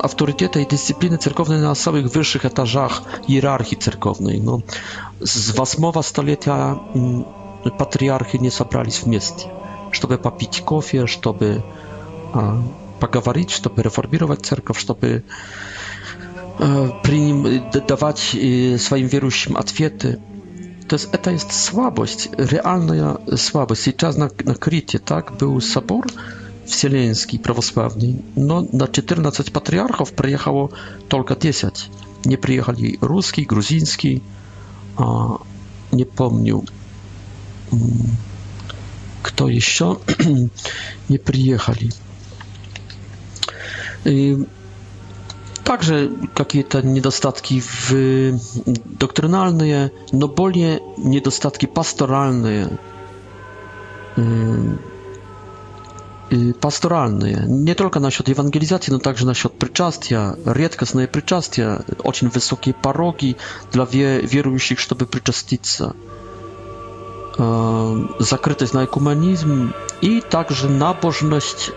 [0.00, 4.38] авторитета и дисциплины церковной на самых высших этажах иерархии церковной.
[4.38, 4.62] Но
[5.20, 6.78] с восьмого столетия
[7.78, 9.48] патриархи не собрались вместе,
[9.92, 11.62] чтобы попить кофе, чтобы
[13.00, 15.24] поговорить, чтобы реформировать церковь, чтобы
[16.58, 20.18] давать своим верующим ответы.
[20.86, 23.82] То есть это есть слабость, реальная слабость.
[23.84, 26.06] Сейчас на, на Крите так был собор,
[26.70, 28.14] wsieleński, prawosławny.
[28.36, 30.68] No, na 14 patriarchów przyjechało
[31.08, 31.90] tylko 10.
[32.24, 34.20] Nie przyjechali ruski, gruziński,
[34.96, 35.02] a
[35.92, 36.64] nie pomnił
[37.72, 37.88] mm,
[39.22, 39.94] kto jeszcze
[41.10, 41.88] nie przyjechali.
[44.06, 44.36] Y,
[45.64, 48.38] także jakieś te niedostatki mm,
[48.98, 52.66] doktrynalne, no bolnie niedostatki pastoralne.
[54.18, 54.89] Y,
[56.32, 62.28] Y, pastoralne, nie tylko na świat ewangelizacji, no także na świat przyczastia, rzadkosne przyczastia, bardzo
[62.28, 63.34] wysokie parogi
[63.72, 63.86] dla
[64.24, 65.96] wierujących, żeby przyczastić się, ehm,
[68.20, 69.70] zakrytość na ekumenizm
[70.02, 71.72] i także nabożność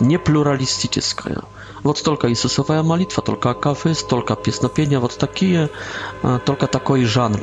[0.00, 1.42] niepluralistyczna.
[1.82, 5.70] Вот столько Иисусовая молитва, только кафе, столько песнопения, вот такие,
[6.44, 7.40] только такой жанр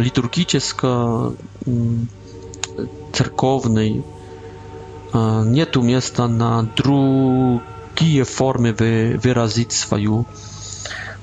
[0.00, 0.60] литургический,
[3.12, 4.04] церковный,
[5.14, 10.24] E, nie tu miejsca na drugie formy wy, wyrazić swoją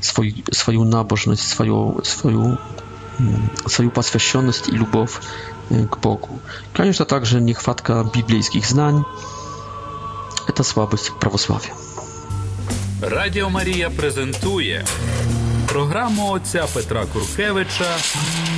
[0.01, 2.57] swój, swoją nabożność, swoją swoją
[3.19, 5.21] mm, swoją poświęconość i lubów
[5.71, 6.39] e, k Bogu.
[6.73, 9.01] Oczywiście także niechwatka biblijskich znań.
[10.55, 11.69] To słabość prawosławia.
[13.01, 14.83] Radio Maria prezentuje
[15.67, 17.93] programu ojca Petra Kurkiewicza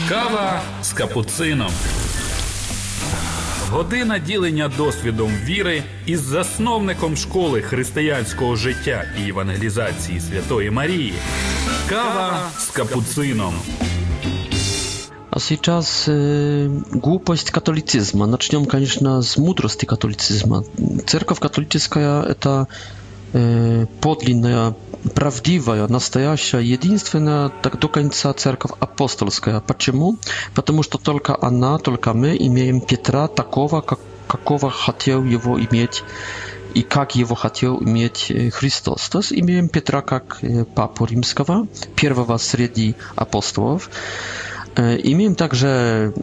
[0.10, 1.68] Kawa z kapucynem.
[3.72, 11.14] Година ділення досвідом віри із засновником школи християнського життя і евангелізації Святої Марії.
[11.90, 13.54] Кава з капуцином.
[15.30, 18.28] А сейчас э, глупость католицизма.
[18.28, 20.64] Начнем, конечно, с мудрости католицизма.
[21.06, 22.66] Церковь католическая– это
[23.34, 24.74] э, подлинная
[25.10, 29.60] правдивая, настоящая, единственная так до конца церковь апостольская.
[29.62, 30.18] Почему?
[30.56, 36.04] Потому что только она, только мы имеем Петра такого, как, какого хотел его иметь
[36.74, 39.10] и как его хотел иметь Христос.
[39.10, 40.42] То есть имеем Петра как
[40.76, 43.90] папу римского, первого среди апостолов.
[44.76, 46.14] Имеем также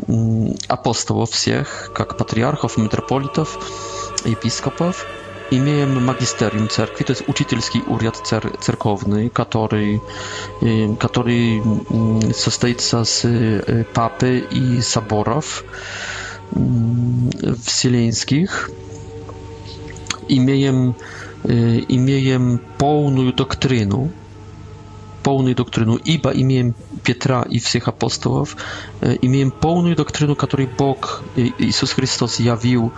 [0.68, 3.58] апостолов всех, как патриархов, митрополитов,
[4.24, 5.04] епископов.
[5.50, 8.20] Imiejem magisterium cerkwi to jest uczycielski uriad
[8.60, 10.00] cerkowny, który,
[10.98, 11.60] który
[12.32, 15.64] состоится z y, papy i saborów
[17.64, 18.70] wsileńskich.
[20.28, 20.94] Imiejem,
[21.88, 24.08] imiejem pełną doktrynę,
[25.24, 28.56] полную доктрину, ибо имеем Петра и всех апостолов,
[29.22, 32.92] имеем полную доктрину, которую Бог Иисус Христос явил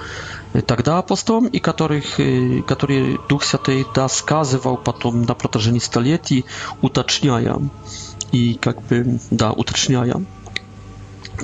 [0.67, 2.19] тогда апостолам, и которых,
[2.67, 6.45] которые Дух Святой досказывал потом на протяжении столетий,
[6.83, 7.59] уточняя
[8.33, 10.23] и как бы, да, уточняя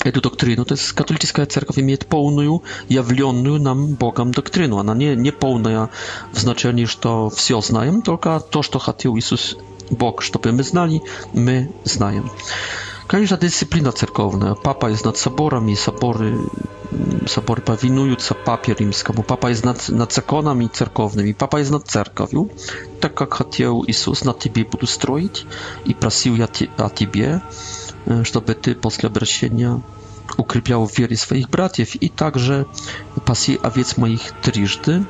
[0.04, 0.64] эту доктрину.
[0.64, 4.78] То есть католическая церковь имеет полную, явленную нам Богом доктрину.
[4.78, 5.90] Она не, не полная
[6.32, 9.56] в значении, что все знаем, только то, что хотел Иисус
[9.90, 11.02] Бог, чтобы мы знали,
[11.34, 12.30] мы знаем.
[13.06, 14.54] Конечно, дисциплина церковная.
[14.54, 16.40] Папа есть над соборами, соборы,
[17.26, 19.22] соборы повинуются папе римскому.
[19.22, 22.50] Папа есть над, над законами церковными, папа есть над церковью.
[23.00, 25.46] Так как хотел Иисус, на тебе буду строить
[25.84, 27.42] и просил я те, о тебе,
[28.24, 29.82] чтобы ты после обращения
[30.36, 32.66] укреплял в вере своих братьев и также
[33.26, 35.04] паси овец моих трижды,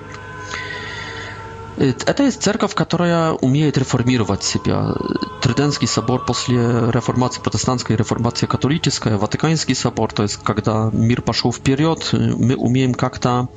[1.82, 4.94] Это есть церковь, которая умеет реформировать себя.
[5.42, 12.08] Триденский собор после реформации протестантской, реформации католической, Ватиканский собор, то есть когда мир пошел вперед,
[12.12, 13.48] мы умеем как-то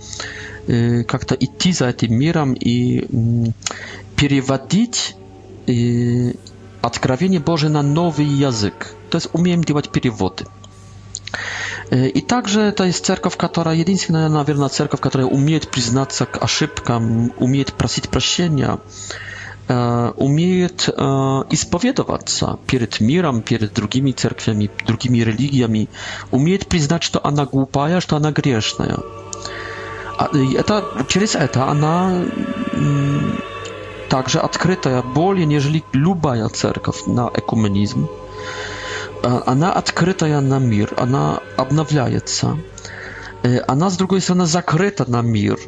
[1.08, 3.08] как-то идти за этим миром и
[4.16, 5.16] переводить
[6.82, 8.92] откровение Божие на новый язык.
[9.12, 10.46] То есть умеем делать переводы.
[12.14, 17.30] I także to jest cerkow, która jedynie, naверно, cerkow, która umie przyznać się do ошибkam,
[17.40, 18.78] umie prosić przebaczenia,
[19.70, 20.70] e, umie e,
[21.50, 25.88] i spowiedować się przed mirem, przed drugimi cerkwiami, drugimi religiami,
[26.32, 28.86] umie przyznać, że ona głupa, że ona grzeszna.
[30.18, 30.26] A
[30.64, 32.10] to, przez to ona
[32.74, 33.36] mm,
[34.10, 35.64] także otwarta, bardziej niż
[35.94, 38.06] lubaja cerkow na ekumenizm
[39.46, 42.58] она открытая на мир, она обновляется.
[43.68, 45.60] Она, с другой стороны, закрыта на мир.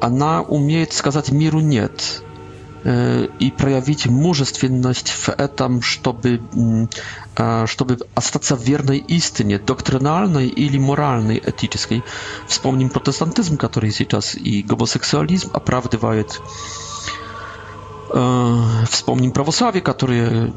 [0.00, 2.22] Она умеет сказать миру «нет»
[2.84, 6.40] и проявить мужественность в этом, чтобы,
[7.66, 12.04] чтобы остаться верной истине, доктринальной или моральной, этической.
[12.46, 16.40] Вспомним протестантизм, который сейчас и гомосексуализм оправдывает
[18.86, 20.52] wspomnим православие, которое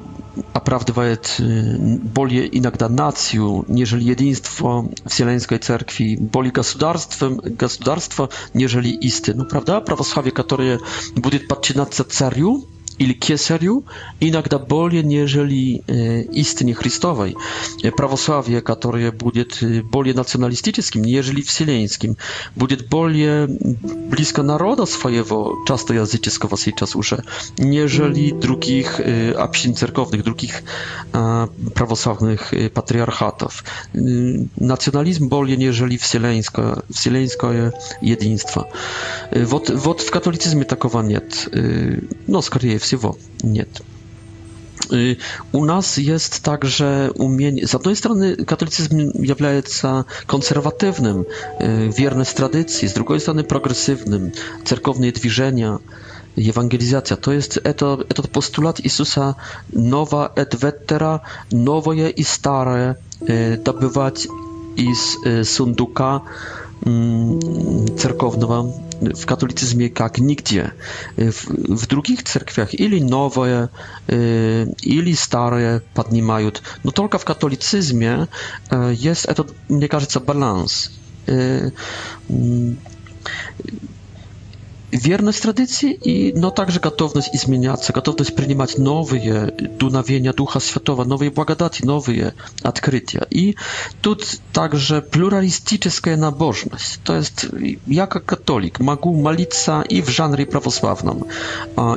[0.53, 9.45] оправдывает более иногда нацию, нежели единство Вселенской Церкви, более государством, государство, нежели истину.
[9.45, 9.81] Правда?
[9.81, 10.79] Православие, которое
[11.15, 12.65] будет подчиняться царю,
[13.01, 13.85] или кесарю,
[14.19, 15.81] иногда более, нежели
[16.37, 17.35] истине Христовой.
[17.97, 19.57] Православие, которое будет
[19.91, 22.17] более националистическим, нежели вселенским,
[22.55, 27.23] будет более близко народа своего, часто языческого сейчас уже,
[27.57, 28.99] нежели других
[29.35, 30.61] общин церковных, других
[31.73, 33.63] православных патриархатов.
[33.93, 38.69] Национализм более, нежели вселенское, вселенское единство.
[39.31, 41.49] Вот, вот в католицизме такого нет.
[42.27, 43.81] Но, скорее всего, всего нет.
[45.51, 45.65] У
[45.97, 47.67] jest także umienie.
[47.67, 51.25] Z jednej strony katolicyzm является konserwatywnym,
[51.87, 54.31] y, wierny z tradycji, z drugiej strony progresywnym,
[54.65, 55.79] cerkowne dwiżenia,
[56.49, 57.17] ewangelizacja.
[57.17, 57.97] To jest eto,
[58.31, 59.35] postulat Jezusa
[59.73, 61.19] nowa et vettera,
[61.51, 62.95] nowoje i stare,
[63.29, 64.27] y, dobywać
[64.77, 66.21] iz y, sunduka,
[67.97, 68.63] cerkowna
[69.01, 70.71] w katolicyzmie jak nigdzie.
[71.17, 71.43] W,
[71.81, 73.67] w других церквях или новое,
[74.83, 76.61] или старое поднимают.
[76.83, 78.27] Но только в католицизме
[78.93, 80.91] есть этот, мне кажется, баланс
[84.93, 89.17] wierność tradycji i no także gotowość i zmieniać, gotowość przyjmować nowe
[89.79, 92.13] dunawienia Ducha Świętego, nowe błagadaty, nowe
[92.63, 93.25] odkrycia.
[93.31, 93.53] I
[94.01, 94.15] tu
[94.53, 96.99] także pluralistyczna nabożność.
[97.03, 97.47] To jest
[97.87, 101.23] jako katolik mogę malica i w żanrze prawosławnym.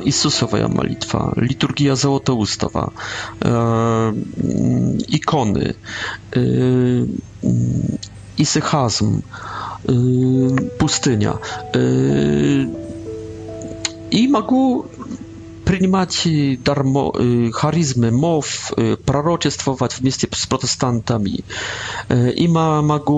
[0.05, 2.91] Jezusowa modlitwa, liturgia Złota e,
[5.07, 5.73] ikony,
[6.35, 6.39] e,
[8.37, 9.91] isychazm, e,
[10.77, 11.33] pustynia.
[11.75, 12.84] E,
[14.11, 14.81] i mogę
[15.65, 16.27] przyjmować
[16.63, 21.41] darmo y, charyzmy, mów, y, proroczestwować w mieście z protestantami.
[22.11, 23.17] Y, I ma, mogę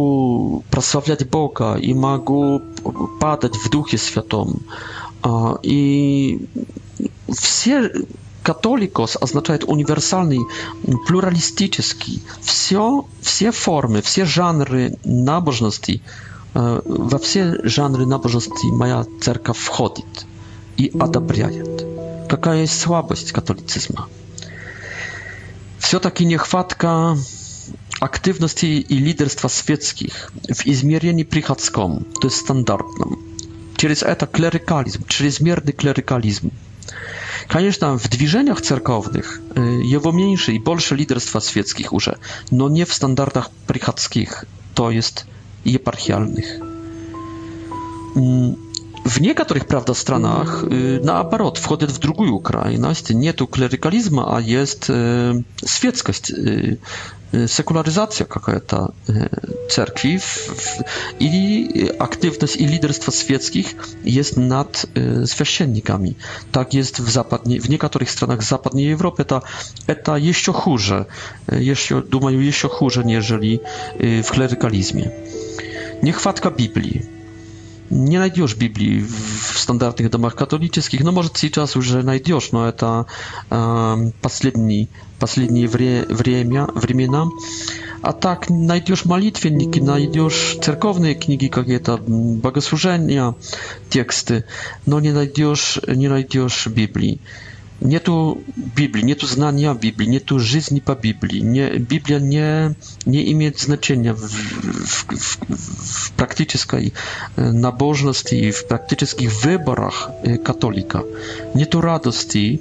[0.72, 2.60] prosławiać Boga, i mogę
[3.20, 4.60] padać w duchu świętym.
[5.64, 6.40] I
[7.36, 7.82] wszystkie
[8.44, 10.38] katolikos oznacza uniwersalny,
[11.08, 12.20] pluralistyczny.
[12.42, 16.00] Wszystkie formy, wszystkie żanry nabożności,
[16.56, 20.04] e, we wszystkie żanry nabożności moja cerka wchodzi
[20.78, 21.86] и одобряет.
[22.30, 24.08] Какая есть слабость католицизма?
[25.80, 27.18] Все-таки нехватка
[28.00, 33.20] активности и лидерства светских в измерении приходском, то есть стандартном.
[33.76, 36.52] Через это клерикализм, чрезмерный клерикализм.
[37.48, 42.18] Конечно, в движениях церковных его меньше и больше лидерства светских уже,
[42.52, 45.26] но не в стандартах приходских, то есть
[45.64, 46.46] епархиальных.
[49.10, 54.40] W niektórych prawda stronach y, na aparat wchodzi w drugą krajność, nie tu klerykalizma, a
[54.40, 54.94] jest e,
[55.68, 56.36] świeckość, e,
[57.38, 59.30] y, sekularyzacja jakaś ta e,
[59.70, 60.18] cerkwi
[61.20, 61.68] i
[62.00, 64.86] aktywność i liderstwo świeckich jest nad
[65.86, 66.14] e,
[66.52, 69.42] Tak jest w zapadnie, w niektórych stronach zapadniej Europy ta
[69.88, 71.06] eta jeszcze chórze,
[71.52, 73.60] jeszcze dumają jeszcze chórze, jeżeli
[74.24, 75.10] w klerykalizmie.
[76.04, 77.17] Niechwatka Biblii
[77.92, 81.04] nie znajdziesz Biblii w standardnych domach katolickich.
[81.04, 83.06] No może tej czas już znajdziesz, no to
[84.24, 84.88] ostatni
[85.22, 85.68] ostatni
[86.10, 86.68] wremia,
[88.02, 91.98] A tak znajdziesz modlitwienniki, znajdziesz cerkowne książki, jakie to
[92.42, 93.34] bogosłużenia,
[93.90, 94.44] teksty,
[94.88, 97.20] no nie znajdziesz nie znajdziesz Biblii.
[97.82, 98.42] Nie tu
[98.76, 101.44] Biblii, nie tu znania Biblii, nie tu żyzni po Biblii.
[101.80, 102.74] Biblia nie,
[103.08, 105.38] nie imię znaczenia w, w, w,
[105.86, 106.92] w praktycznej
[107.38, 111.02] e, w praktycznych wyborach e, katolika.
[111.56, 112.60] Nie tu radości,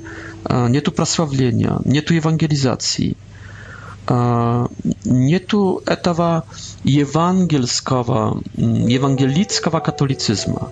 [0.51, 3.17] e, nie tu prasławienia, nie tu ewangelizacji.
[5.07, 6.43] Nie tu etawa
[8.87, 10.64] ewangelickiego katolicyzmu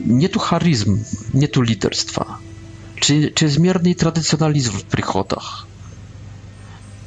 [0.00, 2.38] нету харизм, нету лидерства,
[3.00, 5.66] чрезмерный традиционализм в приходах.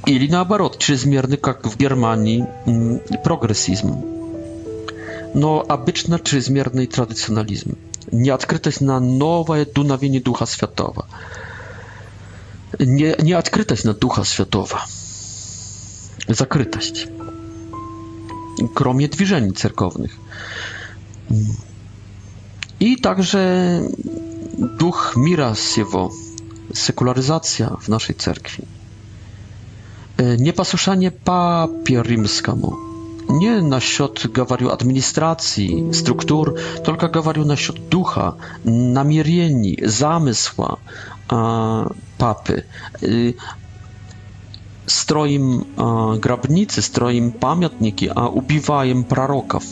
[0.05, 2.45] Или наоборот, чрезмерный, как в Германии,
[3.24, 4.03] прогрессизм.
[5.34, 7.78] Но обычно чрезмерный традиционализм.
[8.12, 11.07] Неоткрытость на новое дуновение Духа Святого.
[12.80, 14.82] Не, неоткрытость на Духа Святого.
[16.28, 17.07] Закрытость.
[18.76, 20.12] Кроме движений церковных
[22.82, 23.61] i także
[24.79, 25.53] duch mira
[26.73, 28.61] sekularyzacja w naszej cerkwi.
[30.17, 32.73] E, Niepasuszanie papier rzymskiemu.
[33.29, 36.53] Nie na счёт administracji, struktur,
[36.84, 40.77] tylko gawariu na счёт ducha, namierieni, zamysła
[41.27, 41.36] a,
[42.17, 42.63] papy.
[43.03, 43.07] E,
[44.86, 49.63] строим э, гробницы, строим памятники, а убиваем пророков.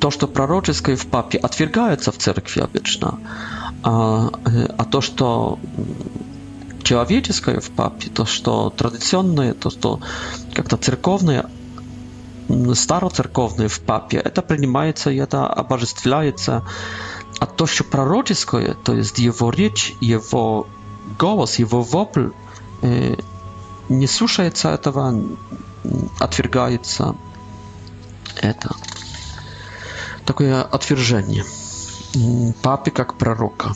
[0.00, 3.18] То, что пророческое в папе, отвергается в церкви обычно,
[3.82, 4.30] а,
[4.78, 5.58] а то, что
[6.82, 10.00] человеческое в папе, то, что традиционное, то, что
[10.54, 11.46] как-то церковное,
[12.74, 16.62] староцерковное в папе, это принимается и это обожествляется.
[17.40, 20.66] А то, что пророческое, то есть его речь, его
[21.18, 22.28] голос, его вопль,
[22.82, 23.14] э,
[23.88, 25.14] не слушается этого,
[26.18, 27.14] отвергается
[28.40, 28.70] это.
[30.24, 31.44] Такое отвержение
[32.62, 33.72] папы как пророка.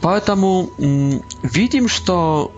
[0.00, 2.52] Поэтому видим, что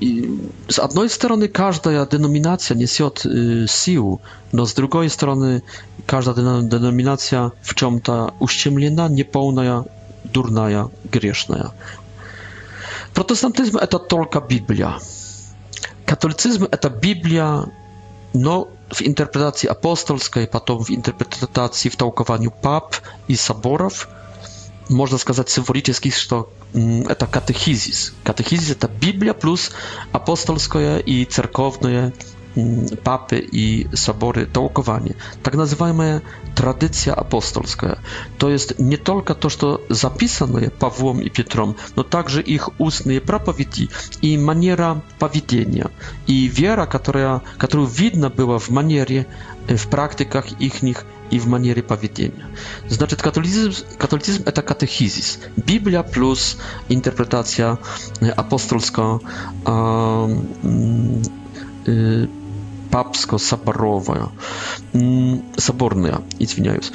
[0.00, 3.24] с одной стороны каждая деноминация несет
[3.70, 4.22] силу,
[4.52, 5.62] но с другой стороны
[6.06, 9.84] каждая деноминация в чем-то ущемлена, неполная,
[10.24, 11.72] дурная, грешная.
[13.14, 14.98] Protestantyzm to только Biblia.
[16.06, 17.64] Katolicyzm to Biblia,
[18.34, 22.96] но no, w interpretacji apostolskiej, potem w interpretacji, w tałkowaniu pap
[23.28, 24.08] i soborów,
[24.90, 28.12] można сказать symbolicznie, że to jest mm, katechizis.
[28.24, 29.70] Katechizis to Biblia plus
[30.12, 32.10] apostolskie i cerkowne
[32.56, 35.14] Mm, papy i sobory tołkowanie.
[35.42, 36.20] Tak nazywana
[36.54, 37.96] tradycja apostolska.
[38.38, 43.20] To jest nie tylko to, co zapisano je Pawłom i Piotrom, no także ich ustne
[43.20, 43.88] propowiedzi
[44.22, 45.88] i maniera powiedzenia
[46.28, 49.24] i wiera, która, którą widna była w manierie,
[49.78, 52.46] w praktykach ich nich i w manierze powiedzenia.
[52.88, 55.38] Znaczy katolicyzm, katolicyzm to katechizis.
[55.66, 56.56] Biblia plus
[56.88, 57.76] interpretacja
[58.22, 59.02] e, apostolska
[59.66, 61.10] um,
[62.90, 64.32] papsko-saborowa,
[65.58, 66.90] соборная, извиняюсь.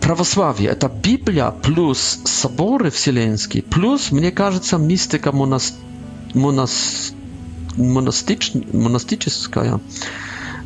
[0.00, 5.74] Православие– это Библия плюс соборы вселенские, плюс, мне кажется, мистика монас...
[6.34, 7.12] Монас...
[7.76, 8.52] Монастич...
[8.54, 9.80] монастическая.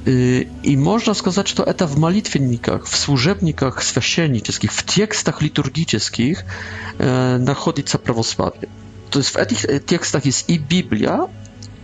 [0.05, 6.43] И можно сказать, что это в молитвенниках, в служебниках священнических, в текстах литургических
[6.99, 8.69] находится православие.
[9.11, 11.29] То есть в этих текстах есть и Библия,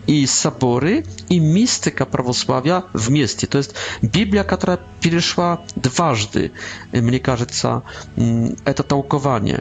[0.09, 3.47] i sabory i mistyka prawosławia w mieście.
[3.47, 6.51] To jest Biblia, która przeszła dważdy,
[6.95, 7.81] y, mnie кажется,
[8.19, 9.61] mm, to tałkowanie.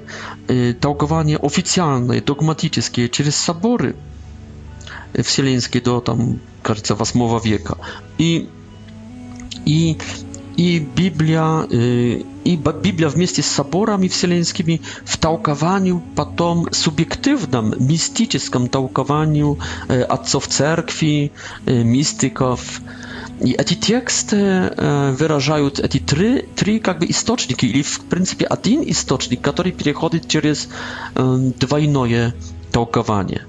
[0.51, 2.67] Y, tałkowanie oficjalne, dogmatyczne,
[3.11, 3.93] przez sabory
[5.23, 7.75] wsielińskie do tam, кажется, 8 wieku.
[8.19, 8.47] I,
[9.65, 9.95] i
[10.57, 18.69] i Biblia y, i Biblia w mieście z soborami wsielińskimi w tałkowaniu potem subiektywnym mistycznym
[18.69, 19.57] tałkowaniu
[20.35, 21.29] y, w cerkwi
[21.69, 22.81] y, mistyków
[23.45, 24.43] i te teksty
[25.13, 30.69] wyrażają te trzy trzy jakby istoczniki i w principie jeden istocznik który przechodzi przez
[31.59, 32.31] dwójne
[32.71, 33.45] tałkowanie.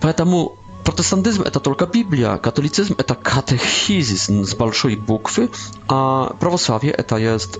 [0.00, 0.48] Поэтому
[0.88, 5.50] Протестантизм– это только Библия, католицизм– это катехизис с большой буквы,
[5.86, 7.58] а православие– это есть,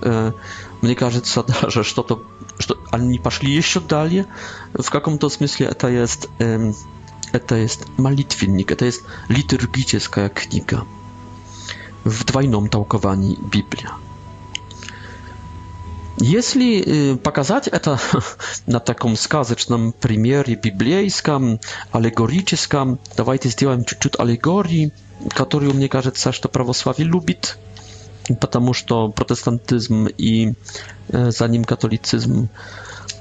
[0.81, 2.23] мне кажется, даже что-то,
[2.57, 4.25] что они пошли еще далее,
[4.73, 6.27] в каком-то смысле это есть,
[7.31, 10.87] это есть молитвенник, это есть литургическая книга
[12.03, 13.91] в двойном толковании Библия.
[16.21, 17.97] Если показать это
[18.67, 21.61] на таком сказочном примере библейском,
[21.93, 24.91] аллегорическом, давайте сделаем чуть-чуть аллегории,
[25.29, 27.57] которую, мне кажется, что православие любит,
[28.41, 30.55] потому что протестантизм и
[31.07, 32.49] за ним католицизм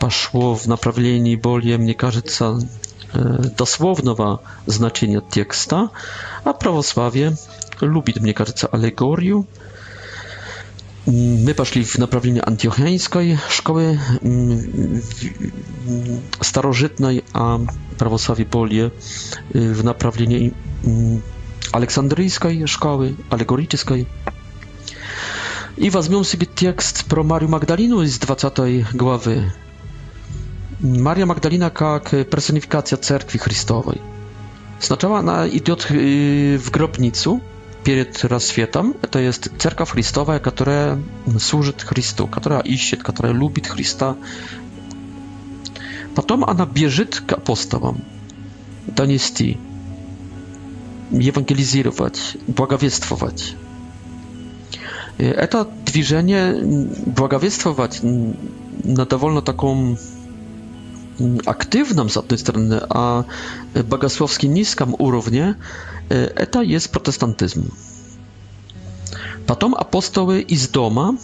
[0.00, 2.58] пошло в направлении более, мне кажется,
[3.58, 5.88] dosłownego znaczenia teksta,
[6.44, 7.32] a prawosławie
[7.80, 9.42] lubi, mnie кажется, alegorię,
[11.44, 14.62] my poszli w naprawieniu antiochiańskiej szkoły mm,
[16.42, 17.58] starożytnej, a
[17.98, 18.90] prawosławie polie y,
[19.74, 20.36] w naprawieniu
[20.86, 21.20] mm,
[21.72, 24.06] aleksandryjskiej szkoły, alegorycznej.
[25.78, 28.52] I weźmiemy sobie tekst pro Mariu Magdalinu z 20
[28.94, 29.50] głowy.
[30.82, 33.98] Maria Magdalina jak personifikacja cerkwi Chrystowej.
[34.80, 35.76] znaczyła na idzie y,
[36.58, 37.40] w grobnicu
[37.84, 38.94] перед рассветом.
[39.02, 40.98] Это есть церковь Христовая, которая
[41.40, 44.16] служит Христу, которая ищет, которая любит Христа.
[46.14, 48.02] Потом она бежит к апостолам
[48.86, 49.58] донести,
[51.10, 53.54] евангелизировать, благовествовать.
[55.18, 56.56] Это движение
[57.06, 59.98] благовествовать на довольно таком
[61.46, 63.24] активном, с одной стороны, а
[63.86, 65.56] богословски низком уровне,
[66.08, 67.70] Это есть протестантизм.
[69.46, 71.18] Потом апостолы из дома,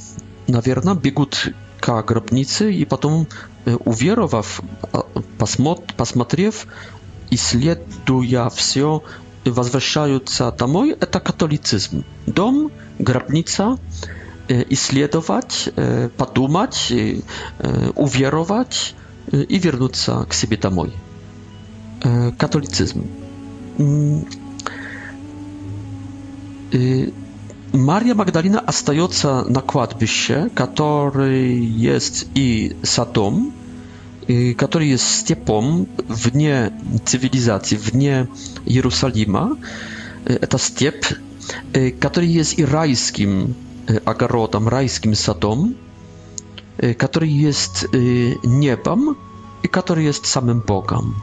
[0.46, 1.48] наверное, бегут
[1.80, 3.26] к гробнице и потом,
[3.84, 4.60] уверовав,
[5.38, 6.66] посмотрев,
[7.30, 9.02] исследуя все,
[9.44, 10.90] возвращаются домой.
[11.00, 12.04] Это католицизм.
[12.26, 13.78] Дом, гробница,
[14.48, 15.70] исследовать,
[16.16, 16.92] подумать,
[17.96, 18.94] уверовать
[19.32, 20.92] и вернуться к себе домой.
[22.38, 23.06] Католицизм.
[26.74, 27.14] Y,
[27.72, 33.52] Maria Magdalena остается na kładbyście, który jest i Satom,
[34.30, 35.86] y, który jest w
[36.30, 36.70] wnie
[37.04, 38.26] cywilizacji, w wnie
[38.66, 39.48] Jerozolima.
[40.42, 40.96] Y, to step,
[42.00, 43.54] który jest i rajskim
[44.04, 45.74] agarotem, rajskim Satom,
[46.98, 47.86] który jest
[48.44, 49.14] niebem
[49.64, 51.14] i który jest samym Bogiem.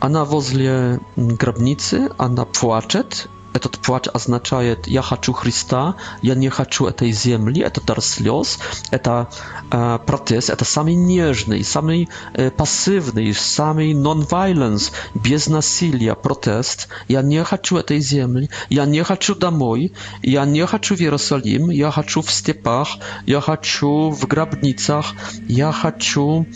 [0.00, 0.98] Ona wozle
[1.38, 7.80] grabnicy, ona płaczet, этот плач означает «я хочу Христа, я не хочу этой земли», это
[7.84, 8.58] дар слез,
[8.90, 9.28] это
[9.70, 16.88] э, протест, это самый нежный, самый э, пассивный, самый non-violence, без насилия протест.
[17.08, 19.92] «Я не хочу этой земли, я не хочу домой,
[20.22, 22.96] я не хочу в Иерусалим, я хочу в степах,
[23.26, 25.14] я хочу в гробницах,
[25.48, 26.46] я хочу...»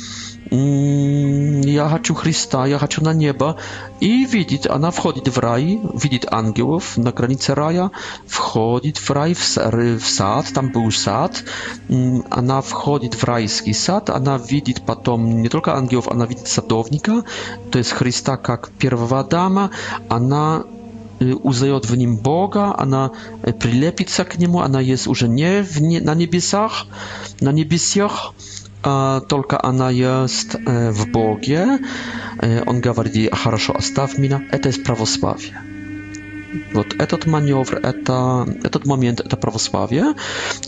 [0.51, 3.57] я хочу Христа, я хочу на небо.
[4.01, 7.91] И видит, она входит в рай, видит ангелов на границе рая,
[8.29, 9.45] входит в рай, в
[10.05, 11.43] сад, там был сад.
[12.31, 17.25] Она входит в райский сад, она видит потом не только ангелов, она видит садовника,
[17.73, 19.71] то есть Христа как первого дама.
[20.09, 20.65] Она
[21.19, 23.11] узнает в нем Бога, она
[23.59, 25.63] прилепится к нему, она есть уже не
[26.01, 26.85] на небесах,
[27.41, 28.35] на небесах,
[29.28, 31.78] только она есть в Боге.
[32.66, 34.43] Он говорит, хорошо, оставь меня.
[34.53, 35.61] Это есть православие.
[36.72, 40.14] Вот этот маневр, это, этот момент, это православие.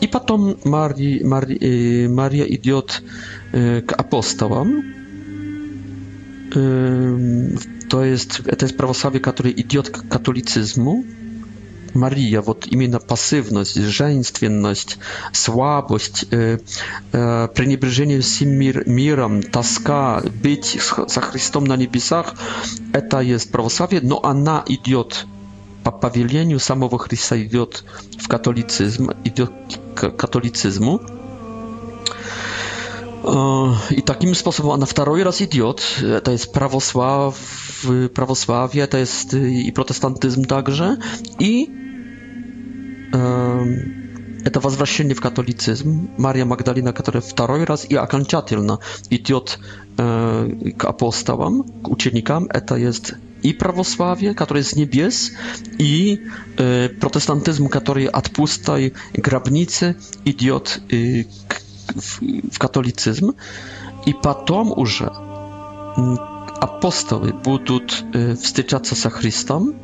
[0.00, 3.02] И потом Мария, Мария, Мария идет
[3.52, 4.82] к апостолам.
[6.52, 11.04] То есть это есть православие, которое идет к католицизму.
[11.94, 14.98] Мария, вот именно пассивность, женственность,
[15.32, 16.58] слабость, э,
[17.12, 20.78] э, пренебрежение всем мир, миром, тоска, быть
[21.08, 22.34] со Христом на небесах,
[22.92, 25.26] это есть православие, но она идет
[25.84, 27.84] по повелению самого Христа идет
[28.18, 29.50] в католицизм, идет
[29.94, 31.00] к католицизму.
[33.24, 35.82] E, I takim sposobem, a na drugi raz idiot,
[36.18, 37.36] e, to jest prawosław,
[38.14, 40.96] prawosławie, to jest e, i protestantyzm także,
[41.38, 41.66] i
[43.14, 43.98] um,
[44.52, 48.78] to wzwracanie w katolicyzm, Maria Magdalena, która w drugi raz, i akanciatylna,
[49.10, 49.58] idiot
[50.76, 51.64] k apostołom,
[52.24, 55.30] k to jest i prawosławie, które jest niebies,
[55.78, 56.18] i
[56.56, 58.72] e, protestantyzm, który odpusta
[59.14, 59.94] grabnicy,
[60.24, 60.80] idiot
[61.48, 61.67] k e,
[62.52, 63.34] в католицизм,
[64.06, 65.06] и потом уже
[66.60, 68.04] апостолы будут
[68.42, 69.74] встречаться со Христом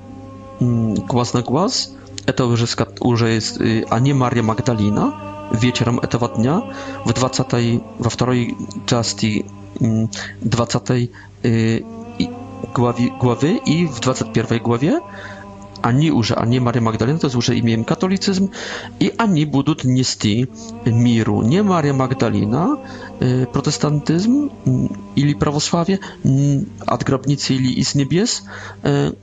[0.60, 1.92] глаз на глаз,
[2.26, 2.66] это уже,
[3.00, 6.62] уже есть, а не Мария Магдалина, вечером этого дня,
[7.04, 7.52] в 20,
[7.98, 9.46] во второй части
[10.40, 11.10] 20
[12.74, 15.00] главе, главе и в 21 главе
[15.84, 18.50] они уже, они Мария Магдалина, то есть уже имеем католицизм,
[19.00, 20.48] и они будут нести
[20.86, 21.42] миру.
[21.42, 22.78] Не Мария Магдалина,
[23.52, 24.50] протестантизм
[25.14, 25.98] или православие
[26.86, 28.44] от гробницы или из небес,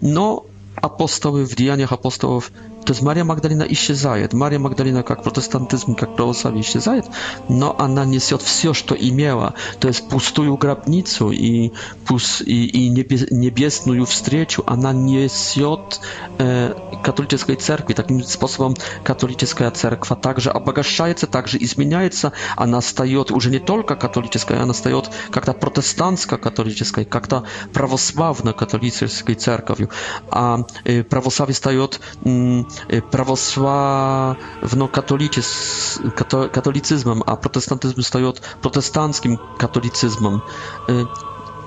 [0.01, 0.45] но
[0.84, 2.51] apostoły w Dziejaniach Apostołów
[2.86, 4.34] to jest Maria Magdalena исчезает.
[4.34, 7.06] Мария Магдалина как протестантизм, как православие исчезает,
[7.50, 9.54] но она несет все, что имела.
[9.80, 11.72] То есть пустую гробницу и,
[12.06, 16.02] пус, и, и небесную встречу она несет
[16.40, 16.74] э,
[17.04, 17.94] католической церкви.
[17.94, 22.32] Таким способом католическая церковь также обогащается, также изменяется.
[22.56, 29.90] Она стает уже не только католической, она стает как-то протестантско-католической, как-то православно-католической церковью.
[30.32, 32.00] А э, православие стает...
[32.26, 32.64] Э,
[33.12, 40.42] prawosławno-katolicie z kato, katolicyzmem, a protestantyzm stoi od protestanckim katolicyzmom.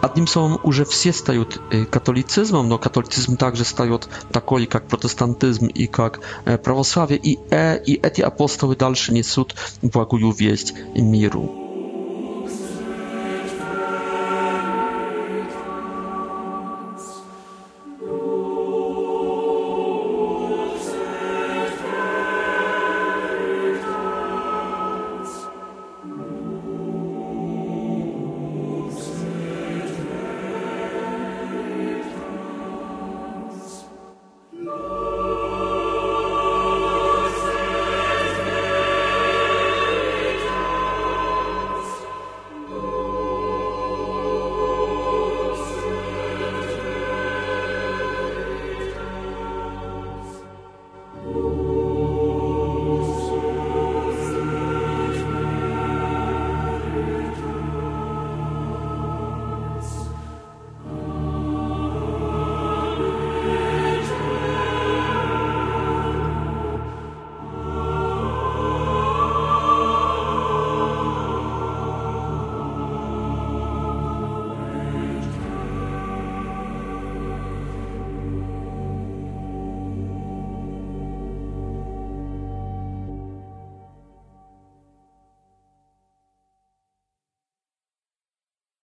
[0.05, 6.21] Одним словом, уже все стают католицизмом, но католицизм также встает такой, как протестантизм и как
[6.63, 11.64] православие, и, э, и эти апостолы дальше несут благую весть миру.